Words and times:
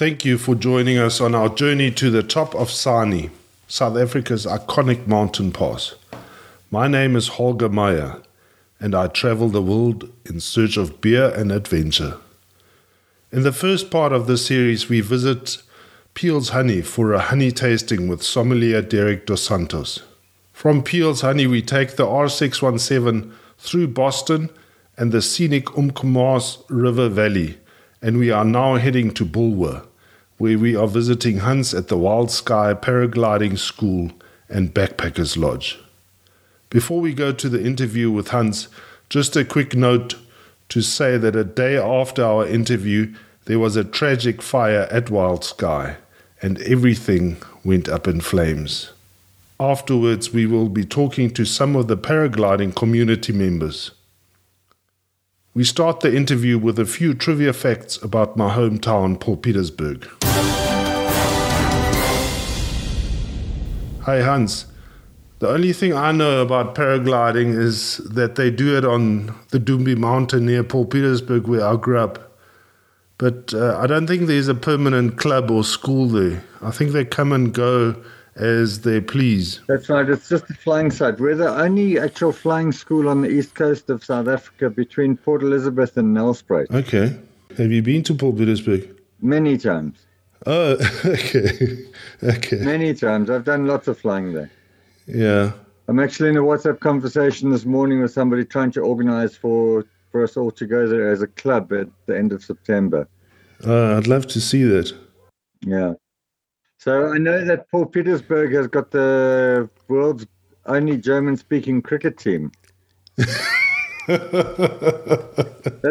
Thank 0.00 0.24
you 0.24 0.38
for 0.38 0.54
joining 0.54 0.96
us 0.96 1.20
on 1.20 1.34
our 1.34 1.50
journey 1.50 1.90
to 1.90 2.08
the 2.08 2.22
top 2.22 2.54
of 2.54 2.70
Sani, 2.70 3.28
South 3.68 3.98
Africa's 3.98 4.46
iconic 4.46 5.06
mountain 5.06 5.52
pass. 5.52 5.94
My 6.70 6.88
name 6.88 7.16
is 7.16 7.36
Holger 7.36 7.68
Meyer, 7.68 8.22
and 8.80 8.94
I 8.94 9.08
travel 9.08 9.50
the 9.50 9.60
world 9.60 10.10
in 10.24 10.40
search 10.40 10.78
of 10.78 11.02
beer 11.02 11.28
and 11.36 11.52
adventure. 11.52 12.16
In 13.30 13.42
the 13.42 13.52
first 13.52 13.90
part 13.90 14.14
of 14.14 14.26
the 14.26 14.38
series, 14.38 14.88
we 14.88 15.02
visit 15.02 15.62
Peel's 16.14 16.48
Honey 16.48 16.80
for 16.80 17.12
a 17.12 17.20
honey 17.20 17.52
tasting 17.52 18.08
with 18.08 18.22
sommelier 18.22 18.80
Derek 18.80 19.26
Dos 19.26 19.42
Santos. 19.42 20.02
From 20.54 20.82
Peel's 20.82 21.20
Honey, 21.20 21.46
we 21.46 21.60
take 21.60 21.96
the 21.96 22.06
R617 22.06 23.30
through 23.58 23.88
Boston 23.88 24.48
and 24.96 25.12
the 25.12 25.20
scenic 25.20 25.66
Umkomaas 25.66 26.64
River 26.70 27.10
Valley, 27.10 27.58
and 28.00 28.16
we 28.16 28.30
are 28.30 28.46
now 28.46 28.76
heading 28.76 29.12
to 29.12 29.26
Bulwer, 29.26 29.82
where 30.40 30.58
we 30.58 30.74
are 30.74 30.88
visiting 30.88 31.40
Hans 31.40 31.74
at 31.74 31.88
the 31.88 31.98
Wild 31.98 32.30
Sky 32.30 32.72
Paragliding 32.72 33.58
School 33.58 34.10
and 34.48 34.72
Backpackers 34.72 35.36
Lodge. 35.36 35.78
Before 36.70 36.98
we 36.98 37.12
go 37.12 37.30
to 37.30 37.50
the 37.50 37.62
interview 37.62 38.10
with 38.10 38.28
Hans, 38.28 38.68
just 39.10 39.36
a 39.36 39.44
quick 39.44 39.76
note 39.76 40.14
to 40.70 40.80
say 40.80 41.18
that 41.18 41.36
a 41.36 41.44
day 41.44 41.76
after 41.76 42.24
our 42.24 42.46
interview, 42.46 43.14
there 43.44 43.58
was 43.58 43.76
a 43.76 43.84
tragic 43.84 44.40
fire 44.40 44.88
at 44.90 45.10
Wild 45.10 45.44
Sky, 45.44 45.98
and 46.40 46.58
everything 46.62 47.36
went 47.62 47.86
up 47.86 48.08
in 48.08 48.22
flames. 48.22 48.92
Afterwards, 49.60 50.32
we 50.32 50.46
will 50.46 50.70
be 50.70 50.86
talking 50.86 51.30
to 51.32 51.44
some 51.44 51.76
of 51.76 51.86
the 51.86 51.98
paragliding 51.98 52.74
community 52.74 53.34
members. 53.34 53.90
We 55.52 55.64
start 55.64 55.98
the 55.98 56.14
interview 56.14 56.58
with 56.58 56.78
a 56.78 56.86
few 56.86 57.12
trivia 57.12 57.52
facts 57.52 58.00
about 58.04 58.36
my 58.36 58.54
hometown, 58.54 59.18
Paulpietersburg. 59.18 60.04
Hey 64.06 64.22
Hans, 64.22 64.66
the 65.40 65.48
only 65.48 65.72
thing 65.72 65.92
I 65.92 66.12
know 66.12 66.40
about 66.40 66.76
paragliding 66.76 67.58
is 67.58 67.96
that 67.96 68.36
they 68.36 68.52
do 68.52 68.78
it 68.78 68.84
on 68.84 69.34
the 69.48 69.58
Dumbe 69.58 69.96
Mountain 69.96 70.46
near 70.46 70.62
Paulpietersburg, 70.62 71.48
where 71.48 71.66
I 71.66 71.74
grew 71.74 71.98
up. 71.98 72.38
But 73.18 73.52
uh, 73.52 73.76
I 73.76 73.88
don't 73.88 74.06
think 74.06 74.28
there's 74.28 74.46
a 74.46 74.54
permanent 74.54 75.16
club 75.18 75.50
or 75.50 75.64
school 75.64 76.06
there. 76.06 76.44
I 76.62 76.70
think 76.70 76.92
they 76.92 77.04
come 77.04 77.32
and 77.32 77.52
go 77.52 77.96
as 78.40 78.80
they 78.80 79.00
please. 79.00 79.60
That's 79.68 79.88
right. 79.88 80.08
It's 80.08 80.28
just 80.28 80.48
a 80.50 80.54
flying 80.54 80.90
site. 80.90 81.20
We're 81.20 81.36
the 81.36 81.54
only 81.54 81.98
actual 81.98 82.32
flying 82.32 82.72
school 82.72 83.08
on 83.08 83.20
the 83.20 83.28
east 83.28 83.54
coast 83.54 83.90
of 83.90 84.04
South 84.04 84.28
Africa 84.28 84.70
between 84.70 85.16
Port 85.16 85.42
Elizabeth 85.42 85.96
and 85.96 86.16
Nelspruit. 86.16 86.70
Okay. 86.70 87.16
Have 87.56 87.70
you 87.70 87.82
been 87.82 88.02
to 88.04 88.14
Paulpietersburg? 88.14 88.96
Many 89.20 89.58
times. 89.58 90.06
Oh, 90.46 90.78
okay. 91.04 91.78
okay. 92.22 92.56
Many 92.56 92.94
times. 92.94 93.28
I've 93.28 93.44
done 93.44 93.66
lots 93.66 93.88
of 93.88 93.98
flying 93.98 94.32
there. 94.32 94.50
Yeah. 95.06 95.52
I'm 95.88 95.98
actually 95.98 96.30
in 96.30 96.36
a 96.36 96.42
WhatsApp 96.42 96.80
conversation 96.80 97.50
this 97.50 97.64
morning 97.64 98.00
with 98.00 98.12
somebody 98.12 98.44
trying 98.44 98.70
to 98.72 98.80
organize 98.80 99.36
for, 99.36 99.84
for 100.12 100.22
us 100.22 100.36
all 100.36 100.50
to 100.52 100.66
go 100.66 100.86
there 100.86 101.10
as 101.10 101.20
a 101.20 101.26
club 101.26 101.72
at 101.72 101.88
the 102.06 102.16
end 102.16 102.32
of 102.32 102.42
September. 102.44 103.08
Uh, 103.66 103.96
I'd 103.96 104.06
love 104.06 104.26
to 104.28 104.40
see 104.40 104.62
that. 104.62 104.94
Yeah. 105.62 105.94
So 106.80 107.12
I 107.12 107.18
know 107.18 107.44
that 107.44 107.70
Paulpietersburg 107.70 108.54
has 108.54 108.66
got 108.66 108.90
the 108.90 109.68
world's 109.88 110.26
only 110.64 110.96
German 110.96 111.36
speaking 111.36 111.82
cricket 111.82 112.16
team. 112.16 112.52
That's 113.18 113.28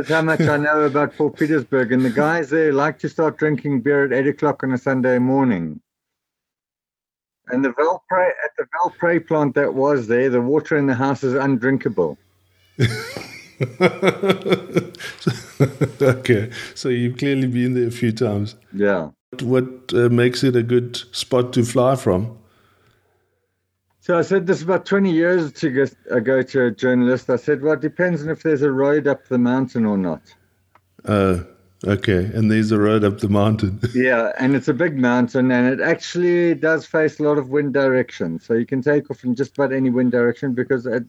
how 0.10 0.24
much 0.24 0.42
I 0.42 0.58
know 0.58 0.82
about 0.82 1.14
Paulpietersburg. 1.14 1.94
And 1.94 2.04
the 2.04 2.10
guys 2.10 2.50
there 2.50 2.74
like 2.74 2.98
to 3.00 3.10
start 3.10 3.38
drinking 3.38 3.82
beer 3.82 4.04
at 4.06 4.14
8 4.14 4.30
o'clock 4.30 4.64
on 4.64 4.74
a 4.74 4.80
Sunday 4.80 5.20
morning. 5.20 5.80
And 7.50 7.64
the 7.64 7.70
Valpre, 7.70 8.30
at 8.44 8.50
the 8.58 8.66
Valpre 8.74 9.20
plant 9.28 9.54
that 9.54 9.76
was 9.76 10.08
there, 10.08 10.32
the 10.32 10.42
water 10.42 10.76
in 10.76 10.88
the 10.88 10.96
house 10.96 11.24
is 11.24 11.36
undrinkable. 11.36 12.18
okay, 16.02 16.50
so 16.74 16.90
you've 16.90 17.18
clearly 17.20 17.46
been 17.46 17.76
there 17.76 17.88
a 17.88 17.92
few 17.92 18.12
times. 18.12 18.56
Yeah. 18.74 19.12
What 19.42 19.94
uh, 19.94 20.10
makes 20.10 20.44
it 20.44 20.56
a 20.56 20.64
good 20.64 20.98
spot 21.16 21.54
to 21.54 21.64
fly 21.64 21.96
from? 21.96 22.38
So 24.00 24.18
I 24.18 24.24
said 24.24 24.48
this 24.48 24.64
about 24.64 24.88
20 24.88 25.12
years 25.12 25.64
ago 26.10 26.42
to 26.42 26.66
a 26.66 26.72
journalist. 26.72 27.30
I 27.30 27.36
said, 27.36 27.62
well, 27.62 27.74
it 27.74 27.82
depends 27.82 28.24
on 28.24 28.30
if 28.30 28.42
there's 28.42 28.64
a 28.64 28.72
road 28.72 29.06
up 29.06 29.28
the 29.28 29.38
mountain 29.38 29.86
or 29.86 30.00
not. 30.00 30.22
Uh, 31.06 31.44
okay. 31.86 32.26
And 32.34 32.50
there's 32.50 32.72
a 32.72 32.80
road 32.80 33.04
up 33.04 33.20
the 33.20 33.30
mountain. 33.30 33.80
yeah. 33.94 34.32
And 34.40 34.56
it's 34.56 34.68
a 34.68 34.74
big 34.74 34.98
mountain 34.98 35.52
and 35.52 35.68
it 35.68 35.80
actually 35.80 36.56
does 36.56 36.88
face 36.88 37.20
a 37.20 37.24
lot 37.24 37.38
of 37.38 37.50
wind 37.50 37.74
direction. 37.74 38.40
So 38.40 38.56
you 38.56 38.66
can 38.66 38.82
take 38.82 39.12
off 39.12 39.24
in 39.24 39.36
just 39.36 39.56
about 39.56 39.72
any 39.72 39.92
wind 39.92 40.12
direction 40.12 40.56
because 40.56 40.88
it, 40.88 41.04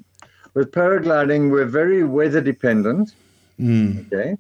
with 0.52 0.70
paragliding, 0.70 1.50
we're 1.50 1.64
very 1.64 2.04
weather 2.04 2.42
dependent. 2.42 3.14
Mm. 3.58 4.12
Okay. 4.12 4.36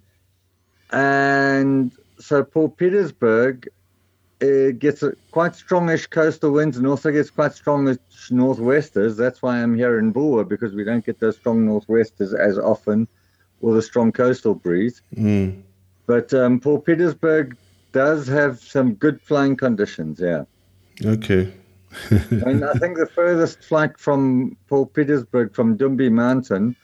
And 0.92 1.92
so 2.20 2.44
Paulpietersburg 2.44 3.68
it 4.40 4.78
gets 4.78 5.02
a 5.02 5.12
quite 5.32 5.52
strongish 5.52 6.08
coastal 6.08 6.52
winds 6.52 6.76
and 6.76 6.86
also 6.86 7.10
gets 7.10 7.30
quite 7.30 7.52
strongish 7.52 7.98
northwesters. 8.30 9.16
That's 9.16 9.42
why 9.42 9.62
I'm 9.62 9.76
here 9.76 9.98
in 9.98 10.12
Bulwer 10.12 10.44
because 10.44 10.74
we 10.74 10.84
don't 10.84 11.04
get 11.04 11.20
those 11.20 11.36
strong 11.36 11.66
northwesters 11.66 12.32
as 12.32 12.58
often 12.58 13.06
or 13.60 13.74
the 13.74 13.82
strong 13.82 14.12
coastal 14.12 14.54
breeze. 14.54 15.02
Mm. 15.14 15.62
But 16.06 16.32
um, 16.32 16.58
Paulpietersburg 16.58 17.56
does 17.92 18.26
have 18.28 18.60
some 18.60 18.94
good 18.94 19.20
flying 19.20 19.56
conditions, 19.56 20.20
yeah. 20.20 20.44
Okay. 21.04 21.52
and 22.10 22.64
I 22.64 22.72
think 22.74 22.96
the 22.96 23.10
furthest 23.12 23.62
flight 23.62 23.98
from 23.98 24.56
Paulpietersburg 24.70 25.54
from 25.54 25.76
Dumbe 25.76 26.10
Mountain 26.10 26.76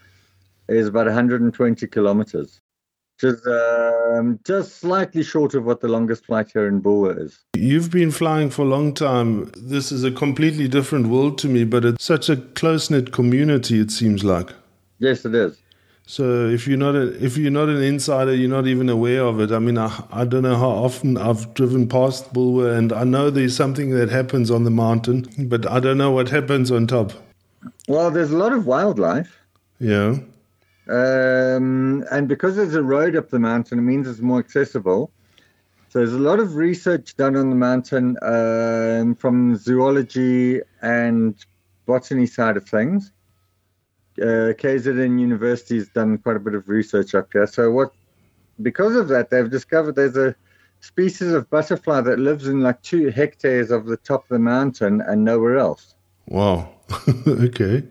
is 0.69 0.89
about 0.89 1.07
120 1.07 1.87
kilometers 1.87 2.61
which 3.17 3.33
is 3.33 3.47
um, 3.47 4.39
just 4.45 4.77
slightly 4.77 5.23
short 5.23 5.55
of 5.55 5.65
what 5.65 5.81
the 5.81 5.89
longest 5.89 6.27
flight 6.27 6.51
here 6.53 6.67
in 6.67 6.81
Bulwer 6.81 7.19
is. 7.19 7.39
You've 7.55 7.91
been 7.91 8.11
flying 8.11 8.51
for 8.51 8.63
a 8.63 8.67
long 8.67 8.93
time. 8.93 9.51
This 9.57 9.91
is 9.91 10.05
a 10.05 10.11
completely 10.11 10.69
different 10.69 11.07
world 11.07 11.39
to 11.39 11.49
me, 11.49 11.65
but 11.65 11.85
it's 11.85 12.05
such 12.05 12.29
a 12.29 12.37
close 12.37 12.91
knit 12.91 13.13
community. 13.13 13.81
It 13.81 13.91
seems 13.91 14.23
like. 14.25 14.51
Yes, 14.99 15.25
it 15.25 15.35
is. 15.35 15.59
So 16.09 16.47
if 16.47 16.69
you're 16.69 16.79
not 16.79 16.95
a, 16.95 17.25
if 17.25 17.37
you're 17.37 17.51
not 17.51 17.69
an 17.69 17.83
insider, 17.83 18.35
you're 18.35 18.51
not 18.51 18.67
even 18.67 18.89
aware 18.89 19.25
of 19.25 19.41
it. 19.41 19.51
I 19.51 19.59
mean, 19.59 19.77
I, 19.77 20.05
I 20.13 20.25
don't 20.25 20.43
know 20.43 20.57
how 20.57 20.69
often 20.69 21.17
I've 21.17 21.53
driven 21.55 21.89
past 21.89 22.33
Bulwer, 22.33 22.73
and 22.73 22.93
I 22.93 23.03
know 23.05 23.29
there's 23.29 23.57
something 23.57 23.91
that 23.91 24.11
happens 24.11 24.51
on 24.51 24.65
the 24.65 24.71
mountain, 24.71 25.27
but 25.49 25.67
I 25.69 25.81
don't 25.81 25.99
know 25.99 26.13
what 26.13 26.29
happens 26.29 26.71
on 26.71 26.87
top. 26.87 27.13
Well, 27.89 28.11
there's 28.11 28.31
a 28.31 28.37
lot 28.37 28.53
of 28.53 28.67
wildlife. 28.67 29.37
Yeah. 29.81 30.19
Um, 30.89 32.05
and 32.13 32.29
because 32.29 32.57
there's 32.57 32.75
a 32.75 32.83
road 32.83 33.17
up 33.17 33.31
the 33.31 33.39
mountain, 33.39 33.79
it 33.79 33.83
means 33.83 34.07
it's 34.07 34.21
more 34.21 34.39
accessible. 34.39 35.11
So 35.89 36.01
there's 36.01 36.13
a 36.13 36.19
lot 36.19 36.41
of 36.41 36.57
research 36.57 37.17
done 37.17 37.37
on 37.37 37.51
the 37.51 37.57
mountain 37.57 38.17
um, 38.23 39.15
from 39.15 39.57
zoology 39.57 40.61
and 40.83 41.35
botany 41.87 42.27
side 42.27 42.57
of 42.57 42.69
things. 42.69 43.13
Uh, 44.21 44.55
KZN 44.55 45.21
University 45.21 45.77
has 45.77 45.89
done 45.89 46.19
quite 46.19 46.37
a 46.37 46.41
bit 46.41 46.55
of 46.55 46.69
research 46.69 47.15
up 47.15 47.29
here. 47.33 47.47
So 47.47 47.71
what, 47.71 47.93
because 48.63 48.97
of 48.97 49.09
that, 49.09 49.31
they've 49.31 49.51
discovered 49.51 49.95
there's 49.97 50.17
a 50.17 50.35
species 50.81 51.33
of 51.33 51.49
butterfly 51.51 52.01
that 52.03 52.19
lives 52.19 52.47
in 52.47 52.61
like 52.61 52.81
two 52.83 53.09
hectares 53.11 53.71
of 53.71 53.87
the 53.87 53.97
top 53.97 54.23
of 54.25 54.29
the 54.29 54.39
mountain 54.39 55.01
and 55.01 55.25
nowhere 55.25 55.59
else. 55.59 55.95
Wow. 56.29 56.71
okay. 57.27 57.83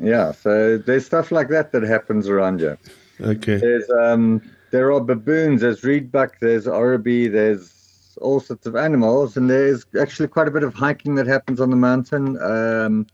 Yeah, 0.00 0.32
so 0.32 0.78
there's 0.78 1.06
stuff 1.06 1.32
like 1.32 1.48
that 1.48 1.72
that 1.72 1.82
happens 1.82 2.28
around 2.28 2.60
you. 2.60 2.76
Okay. 3.20 3.56
There's 3.56 3.88
um, 3.90 4.42
there 4.70 4.92
are 4.92 5.00
baboons, 5.00 5.62
there's 5.62 5.82
reedbuck, 5.82 6.32
there's 6.40 6.66
oribi, 6.66 7.30
there's 7.30 8.16
all 8.20 8.40
sorts 8.40 8.66
of 8.66 8.76
animals, 8.76 9.36
and 9.36 9.48
there's 9.50 9.86
actually 10.00 10.28
quite 10.28 10.48
a 10.48 10.50
bit 10.50 10.62
of 10.62 10.74
hiking 10.74 11.14
that 11.16 11.26
happens 11.26 11.60
on 11.60 11.70
the 11.70 11.76
mountain. 11.76 12.40
Um, 12.42 13.06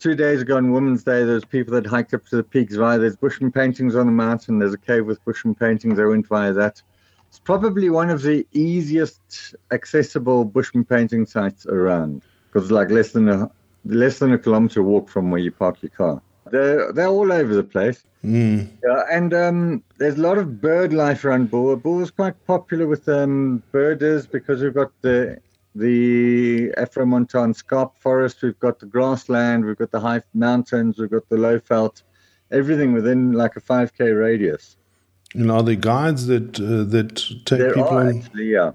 two 0.00 0.14
days 0.14 0.42
ago 0.42 0.56
on 0.56 0.72
Women's 0.72 1.04
Day, 1.04 1.24
there's 1.24 1.44
people 1.44 1.74
that 1.74 1.86
hiked 1.86 2.14
up 2.14 2.26
to 2.26 2.36
the 2.36 2.42
peaks 2.42 2.74
via. 2.74 2.98
There's 2.98 3.16
Bushman 3.16 3.52
paintings 3.52 3.94
on 3.94 4.06
the 4.06 4.12
mountain. 4.12 4.58
There's 4.58 4.74
a 4.74 4.78
cave 4.78 5.06
with 5.06 5.24
Bushman 5.24 5.54
paintings. 5.54 5.98
I 6.00 6.04
went 6.04 6.26
via 6.26 6.52
that. 6.52 6.82
It's 7.28 7.38
probably 7.38 7.88
one 7.88 8.10
of 8.10 8.22
the 8.22 8.46
easiest 8.52 9.54
accessible 9.70 10.44
Bushman 10.44 10.84
painting 10.84 11.24
sites 11.24 11.64
around 11.66 12.22
because 12.52 12.70
like 12.70 12.90
less 12.90 13.12
than 13.12 13.28
a 13.28 13.50
less 13.84 14.18
than 14.18 14.32
a 14.32 14.38
kilometer 14.38 14.82
walk 14.82 15.08
from 15.08 15.30
where 15.30 15.40
you 15.40 15.50
park 15.50 15.78
your 15.82 15.90
car. 15.90 16.22
They're 16.50 16.92
they're 16.92 17.06
all 17.08 17.32
over 17.32 17.54
the 17.54 17.64
place. 17.64 18.04
Mm. 18.24 18.68
Yeah, 18.84 19.04
and 19.10 19.34
um, 19.34 19.82
there's 19.98 20.16
a 20.16 20.20
lot 20.20 20.38
of 20.38 20.60
bird 20.60 20.92
life 20.92 21.24
around 21.24 21.50
Bulwer. 21.50 21.76
Bulwer 21.76 22.02
is 22.02 22.10
quite 22.10 22.46
popular 22.46 22.86
with 22.86 23.08
um, 23.08 23.62
birders 23.72 24.26
because 24.26 24.62
we've 24.62 24.74
got 24.74 24.92
the 25.02 25.40
the 25.74 26.70
Afromontane 26.76 27.56
scarp 27.56 27.96
forest, 27.98 28.42
we've 28.42 28.58
got 28.60 28.78
the 28.78 28.86
grassland, 28.86 29.64
we've 29.64 29.78
got 29.78 29.90
the 29.90 30.00
high 30.00 30.22
mountains, 30.34 30.98
we've 30.98 31.10
got 31.10 31.28
the 31.28 31.38
low 31.38 31.58
veld, 31.58 32.02
everything 32.50 32.92
within 32.92 33.32
like 33.32 33.56
a 33.56 33.60
5k 33.60 34.18
radius. 34.18 34.76
And 35.34 35.50
are 35.50 35.62
there 35.62 35.76
guides 35.76 36.26
that 36.26 36.60
uh, 36.60 36.84
that 36.90 37.16
take 37.46 37.58
there 37.58 37.72
people? 37.72 37.98
Are 37.98 38.10
actually, 38.10 38.52
yeah. 38.52 38.72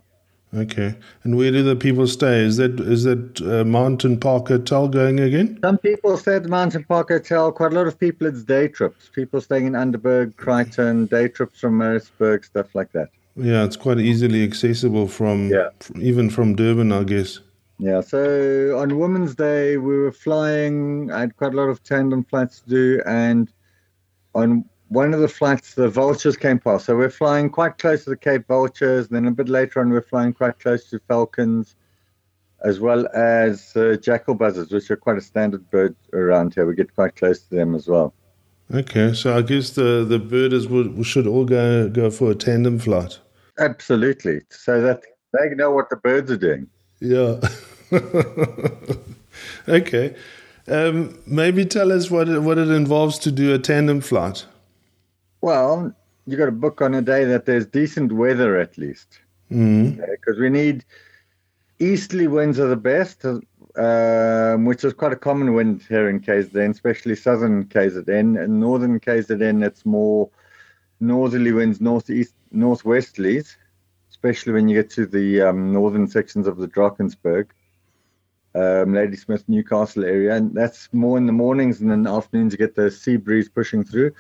Okay. 0.58 0.96
And 1.24 1.38
where 1.38 1.52
do 1.52 1.62
the 1.62 1.76
people 1.76 2.08
stay? 2.08 2.40
Is 2.40 2.58
that 2.58 2.80
is 2.80 3.04
that 3.04 3.42
uh, 3.42 3.64
Mountain 3.64 4.20
Park 4.20 4.48
Hotel 4.48 4.88
going 4.88 5.20
again? 5.20 5.60
Some 5.64 5.78
people 5.78 6.18
stay 6.18 6.36
at 6.36 6.44
the 6.44 6.50
Mountain 6.50 6.86
Park 6.86 7.10
Hotel. 7.10 7.52
Quite 7.52 7.74
a 7.74 7.76
lot 7.76 7.88
of 7.88 8.00
people, 8.00 8.26
it's 8.28 8.44
day 8.44 8.68
trips. 8.68 9.10
People 9.14 9.40
staying 9.42 9.68
in 9.68 9.74
Underberg, 9.74 10.36
Creighton, 10.38 11.06
day 11.06 11.28
trips 11.28 11.60
from 11.60 11.78
Maritzburg, 11.78 12.44
stuff 12.46 12.74
like 12.74 12.92
that. 12.94 13.10
Yeah, 13.36 13.64
it's 13.66 13.76
quite 13.76 14.00
easily 14.00 14.44
accessible 14.44 15.08
from 15.08 15.50
Yeah. 15.50 15.70
even 16.00 16.30
from 16.30 16.56
Durban, 16.56 16.92
I 16.92 17.04
guess. 17.04 17.40
Yeah, 17.80 18.02
so 18.02 18.80
on 18.80 18.98
Women's 18.98 19.36
Day, 19.36 19.78
we 19.78 19.96
were 20.00 20.12
flying. 20.12 21.12
I 21.12 21.20
had 21.20 21.38
quite 21.38 21.54
a 21.54 21.58
lot 21.58 21.70
of 21.70 21.84
tandem 21.84 22.24
flights 22.24 22.62
to 22.62 22.70
do, 22.70 23.02
and 23.06 23.52
on 24.34 24.66
one 24.90 25.14
of 25.14 25.20
the 25.20 25.28
flights, 25.28 25.74
the 25.74 25.90
vultures 25.90 26.38
came 26.38 26.60
past. 26.60 26.86
So 26.86 26.96
we're 26.96 27.10
flying 27.10 27.50
quite 27.50 27.78
close 27.78 28.04
to 28.06 28.12
the 28.12 28.18
Cape 28.18 28.48
Vultures, 28.48 29.08
and 29.08 29.16
then 29.16 29.28
a 29.28 29.32
bit 29.32 29.50
later 29.50 29.80
on, 29.80 29.90
we're 29.90 30.02
flying 30.02 30.34
quite 30.34 30.60
close 30.60 30.90
to 30.90 31.00
falcons, 31.08 31.76
as 32.64 32.80
well 32.80 33.08
as 33.14 33.76
uh, 33.76 33.98
jackal 34.02 34.36
buzzards, 34.36 34.72
which 34.72 34.90
are 34.90 34.98
quite 34.98 35.18
a 35.18 35.22
standard 35.22 35.70
bird 35.70 35.96
around 36.14 36.54
here. 36.54 36.66
We 36.66 36.76
get 36.76 36.94
quite 36.96 37.16
close 37.16 37.42
to 37.42 37.56
them 37.56 37.76
as 37.76 37.88
well. 37.88 38.14
Okay, 38.74 39.14
so 39.14 39.38
I 39.38 39.44
guess 39.44 39.70
the 39.72 40.06
the 40.08 40.20
birders 40.20 40.68
would 40.68 41.06
should 41.06 41.26
all 41.26 41.46
go 41.46 41.88
go 41.88 42.10
for 42.10 42.32
a 42.32 42.36
tandem 42.36 42.80
flight. 42.80 43.20
Absolutely, 43.60 44.42
so 44.50 44.82
that 44.82 45.04
they 45.34 45.56
know 45.56 45.72
what 45.72 45.90
the 45.90 45.96
birds 45.96 46.30
are 46.32 46.38
doing. 46.38 46.68
Yeah. 47.00 47.40
okay. 49.70 50.16
Um, 50.68 51.18
maybe 51.26 51.64
tell 51.64 51.94
us 51.94 52.12
what 52.12 52.28
it, 52.28 52.42
what 52.42 52.58
it 52.58 52.70
involves 52.70 53.18
to 53.20 53.32
do 53.32 53.54
a 53.54 53.60
tandem 53.60 54.02
flight. 54.02 54.46
Well, 55.42 55.94
you 56.26 56.38
got 56.38 56.46
to 56.46 56.52
book 56.52 56.82
on 56.82 56.94
a 56.96 57.02
day 57.02 57.26
that 57.26 57.46
there's 57.46 57.66
decent 57.66 58.12
weather 58.12 58.60
at 58.60 58.78
least. 58.78 59.20
Mm. 59.52 60.06
because 60.12 60.38
we 60.38 60.50
need 60.50 60.84
easterly 61.80 62.28
winds 62.28 62.60
are 62.60 62.68
the 62.68 62.76
best, 62.76 63.24
um, 63.24 64.66
which 64.66 64.84
is 64.84 64.94
quite 64.94 65.14
a 65.14 65.18
common 65.18 65.54
wind 65.54 65.84
here 65.88 66.10
in 66.10 66.20
KZN, 66.20 66.72
especially 66.72 67.16
southern 67.16 67.66
KZN. 67.66 68.44
And 68.44 68.60
northern 68.60 69.00
KZN, 69.00 69.66
it's 69.66 69.86
more 69.86 70.30
northerly 71.00 71.52
winds, 71.52 71.80
northeast, 71.80 72.34
northwesterlies, 72.54 73.56
especially 74.10 74.54
when 74.54 74.68
you 74.68 74.82
get 74.82 74.90
to 74.92 75.06
the 75.06 75.42
um, 75.42 75.72
northern 75.72 76.08
sections 76.08 76.48
of 76.48 76.58
the 76.58 76.68
Drakensberg, 76.68 77.48
um, 78.56 78.94
Ladysmith, 78.94 79.44
Newcastle 79.48 80.04
area. 80.04 80.36
And 80.36 80.54
that's 80.54 80.90
more 80.92 81.18
in 81.18 81.26
the 81.26 81.34
mornings 81.34 81.80
and 81.80 81.92
in 81.92 82.04
the 82.04 82.12
afternoons, 82.12 82.54
you 82.54 82.58
get 82.58 82.76
the 82.76 82.90
sea 82.92 83.18
breeze 83.18 83.48
pushing 83.48 83.84
through. 83.84 84.14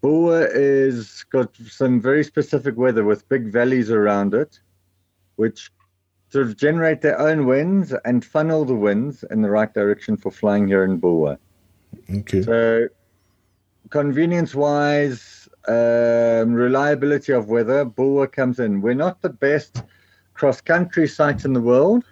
Bulwer 0.00 0.46
is 0.46 1.24
got 1.30 1.54
some 1.68 2.00
very 2.00 2.24
specific 2.24 2.76
weather 2.76 3.04
with 3.04 3.28
big 3.28 3.52
valleys 3.52 3.90
around 3.90 4.34
it, 4.34 4.58
which 5.36 5.70
sort 6.30 6.46
of 6.46 6.56
generate 6.56 7.02
their 7.02 7.18
own 7.18 7.46
winds 7.46 7.92
and 8.04 8.24
funnel 8.24 8.64
the 8.64 8.74
winds 8.74 9.24
in 9.30 9.42
the 9.42 9.50
right 9.50 9.72
direction 9.74 10.16
for 10.16 10.30
flying 10.30 10.66
here 10.66 10.84
in 10.84 10.98
Bulwer. 10.98 11.38
Okay. 12.08 12.42
So, 12.42 12.88
convenience 13.90 14.54
wise, 14.54 15.48
um, 15.68 16.54
reliability 16.54 17.32
of 17.32 17.48
weather, 17.48 17.84
Bulwer 17.84 18.26
comes 18.26 18.58
in. 18.58 18.80
We're 18.80 18.94
not 18.94 19.20
the 19.20 19.28
best 19.28 19.82
cross 20.34 20.60
country 20.60 21.06
site 21.06 21.44
in 21.44 21.52
the 21.52 21.60
world, 21.60 22.04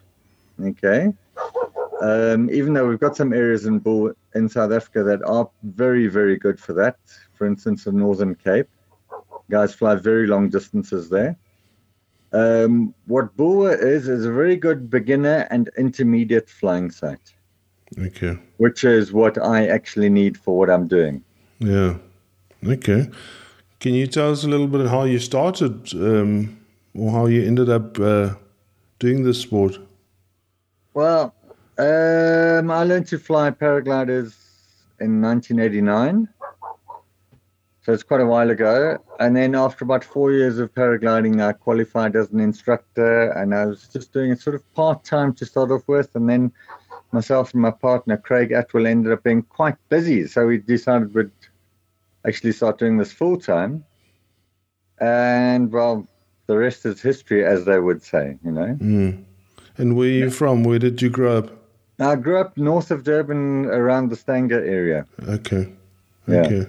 okay? 0.61 1.13
Um, 2.01 2.49
even 2.51 2.73
though 2.73 2.87
we've 2.87 2.99
got 2.99 3.15
some 3.15 3.33
areas 3.33 3.65
in 3.65 3.79
Bulwer, 3.79 4.15
in 4.35 4.47
South 4.49 4.71
Africa 4.71 5.03
that 5.03 5.23
are 5.23 5.49
very, 5.63 6.07
very 6.07 6.37
good 6.37 6.59
for 6.59 6.73
that. 6.73 6.97
For 7.39 7.47
instance, 7.47 7.85
the 7.85 7.93
Northern 7.93 8.35
Cape. 8.35 8.67
Guys 9.49 9.73
fly 9.73 9.95
very 9.95 10.27
long 10.27 10.49
distances 10.49 11.09
there. 11.09 11.37
Um, 12.33 12.93
what 13.07 13.35
Bulwer 13.37 13.73
is, 13.73 14.09
is 14.09 14.25
a 14.25 14.31
very 14.31 14.57
good 14.57 14.89
beginner 14.89 15.47
and 15.49 15.69
intermediate 15.77 16.49
flying 16.49 16.91
site, 16.91 17.33
Okay. 17.97 18.37
which 18.57 18.83
is 18.83 19.13
what 19.13 19.37
I 19.37 19.67
actually 19.67 20.09
need 20.09 20.37
for 20.37 20.57
what 20.59 20.69
I'm 20.69 20.87
doing. 20.87 21.23
Yeah. 21.59 21.95
Okay. 22.67 23.09
Can 23.79 23.93
you 23.93 24.05
tell 24.05 24.31
us 24.31 24.43
a 24.43 24.49
little 24.49 24.67
bit 24.67 24.85
how 24.87 25.05
you 25.05 25.17
started 25.17 25.93
um, 25.93 26.59
or 26.93 27.09
how 27.11 27.25
you 27.27 27.41
ended 27.47 27.69
up 27.69 27.97
uh, 27.99 28.33
doing 28.99 29.23
this 29.23 29.39
sport? 29.39 29.79
Well, 30.93 31.33
um, 31.77 32.69
I 32.69 32.83
learned 32.83 33.07
to 33.07 33.17
fly 33.17 33.49
paragliders 33.51 34.35
in 34.99 35.21
1989. 35.21 36.27
So 37.81 37.93
it's 37.93 38.03
quite 38.03 38.21
a 38.21 38.25
while 38.25 38.49
ago. 38.49 38.97
And 39.19 39.35
then 39.35 39.55
after 39.55 39.85
about 39.85 40.03
four 40.03 40.31
years 40.31 40.59
of 40.59 40.73
paragliding, 40.73 41.41
I 41.41 41.53
qualified 41.53 42.15
as 42.15 42.29
an 42.31 42.39
instructor 42.39 43.31
and 43.31 43.55
I 43.55 43.65
was 43.65 43.87
just 43.87 44.11
doing 44.11 44.31
it 44.31 44.41
sort 44.41 44.55
of 44.55 44.73
part 44.73 45.03
time 45.03 45.33
to 45.35 45.45
start 45.45 45.71
off 45.71 45.87
with. 45.87 46.13
And 46.15 46.29
then 46.29 46.51
myself 47.11 47.53
and 47.53 47.61
my 47.61 47.71
partner, 47.71 48.17
Craig 48.17 48.51
Atwell, 48.51 48.85
ended 48.85 49.13
up 49.13 49.23
being 49.23 49.43
quite 49.43 49.75
busy. 49.87 50.27
So 50.27 50.47
we 50.47 50.57
decided 50.57 51.13
we'd 51.13 51.31
actually 52.27 52.51
start 52.51 52.79
doing 52.79 52.97
this 52.97 53.13
full 53.13 53.39
time. 53.39 53.85
And 54.99 55.71
well, 55.71 56.05
the 56.47 56.57
rest 56.57 56.85
is 56.85 57.01
history, 57.01 57.45
as 57.45 57.63
they 57.63 57.79
would 57.79 58.03
say, 58.03 58.37
you 58.43 58.51
know. 58.51 58.77
Mm. 58.81 59.23
And 59.77 59.95
where 59.95 60.09
are 60.09 60.11
you 60.11 60.29
from? 60.29 60.63
Where 60.63 60.79
did 60.79 61.01
you 61.01 61.09
grow 61.09 61.37
up? 61.37 61.51
I 61.99 62.15
grew 62.17 62.39
up 62.39 62.57
north 62.57 62.91
of 62.91 63.03
Durban 63.03 63.65
around 63.67 64.09
the 64.09 64.15
Stanger 64.15 64.63
area. 64.63 65.05
Okay. 65.27 65.71
Yeah. 66.27 66.65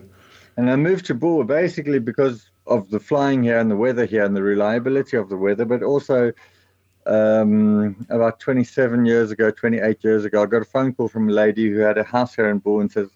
And 0.61 0.71
I 0.71 0.77
moved 0.77 1.07
to 1.07 1.15
Bulwer 1.15 1.45
basically 1.45 2.01
because 2.01 2.51
of 2.67 2.91
the 2.91 3.01
flying 3.01 3.43
here 3.43 3.59
and 3.59 3.71
the 3.71 3.77
weather 3.77 4.05
here 4.05 4.27
and 4.27 4.37
the 4.37 4.43
reliability 4.43 5.17
of 5.17 5.31
the 5.31 5.37
weather, 5.39 5.65
but 5.65 5.83
also 5.83 6.35
um, 7.07 7.97
about 8.11 8.41
27 8.41 9.07
years 9.07 9.31
ago, 9.31 9.51
28 9.51 10.05
years 10.05 10.27
ago, 10.27 10.43
I 10.43 10.45
got 10.45 10.61
a 10.61 10.67
phone 10.67 10.93
call 10.93 11.09
from 11.09 11.31
a 11.31 11.33
lady 11.33 11.71
who 11.71 11.79
had 11.79 11.97
a 11.97 12.05
house 12.05 12.35
here 12.35 12.51
in 12.51 12.59
Bulwer 12.59 12.83
and 12.83 12.93
says, 12.93 13.09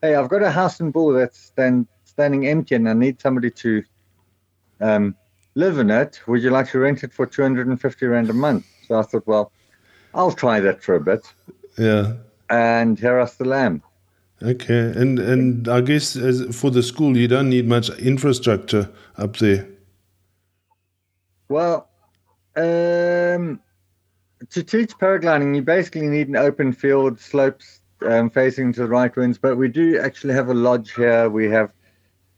Hey, 0.00 0.14
I've 0.14 0.28
got 0.28 0.44
a 0.44 0.50
house 0.52 0.78
in 0.78 0.92
Bulwer 0.92 1.18
that's 1.18 1.40
stand, 1.40 1.88
standing 2.04 2.46
empty 2.46 2.76
and 2.76 2.88
I 2.88 2.92
need 2.92 3.20
somebody 3.20 3.50
to 3.50 3.82
um, 4.80 5.16
live 5.56 5.80
in 5.80 5.90
it. 5.90 6.20
Would 6.28 6.44
you 6.44 6.50
like 6.50 6.70
to 6.70 6.78
rent 6.78 7.02
it 7.02 7.12
for 7.12 7.26
250 7.26 8.06
Rand 8.06 8.30
a 8.30 8.32
month? 8.32 8.64
So 8.86 9.00
I 9.00 9.02
thought, 9.02 9.26
well, 9.26 9.50
I'll 10.14 10.30
try 10.30 10.60
that 10.60 10.84
for 10.84 10.94
a 10.94 11.00
bit. 11.00 11.26
Yeah. 11.76 12.12
And 12.48 12.96
here 12.96 13.18
I 13.18 13.24
still 13.24 13.54
am. 13.54 13.82
Okay. 14.42 14.92
And 14.96 15.18
and 15.18 15.68
I 15.68 15.80
guess 15.80 16.14
for 16.56 16.70
the 16.70 16.82
school, 16.82 17.16
you 17.16 17.28
don't 17.28 17.48
need 17.48 17.68
much 17.68 17.90
infrastructure 17.98 18.90
up 19.16 19.36
there. 19.36 19.68
Well, 21.48 21.88
um, 22.56 23.60
to 24.50 24.62
teach 24.62 24.92
paragliding, 24.98 25.54
you 25.54 25.62
basically 25.62 26.08
need 26.08 26.28
an 26.28 26.36
open 26.36 26.72
field, 26.72 27.20
slopes 27.20 27.80
um, 28.06 28.30
facing 28.30 28.72
to 28.72 28.80
the 28.80 28.88
right 28.88 29.14
winds. 29.14 29.38
But 29.38 29.56
we 29.56 29.68
do 29.68 29.98
actually 29.98 30.34
have 30.34 30.48
a 30.48 30.54
lodge 30.54 30.94
here. 30.94 31.28
We 31.28 31.48
have 31.50 31.70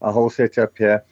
a 0.02 0.12
whole 0.12 0.30
setup 0.30 0.76
here. 0.76 1.04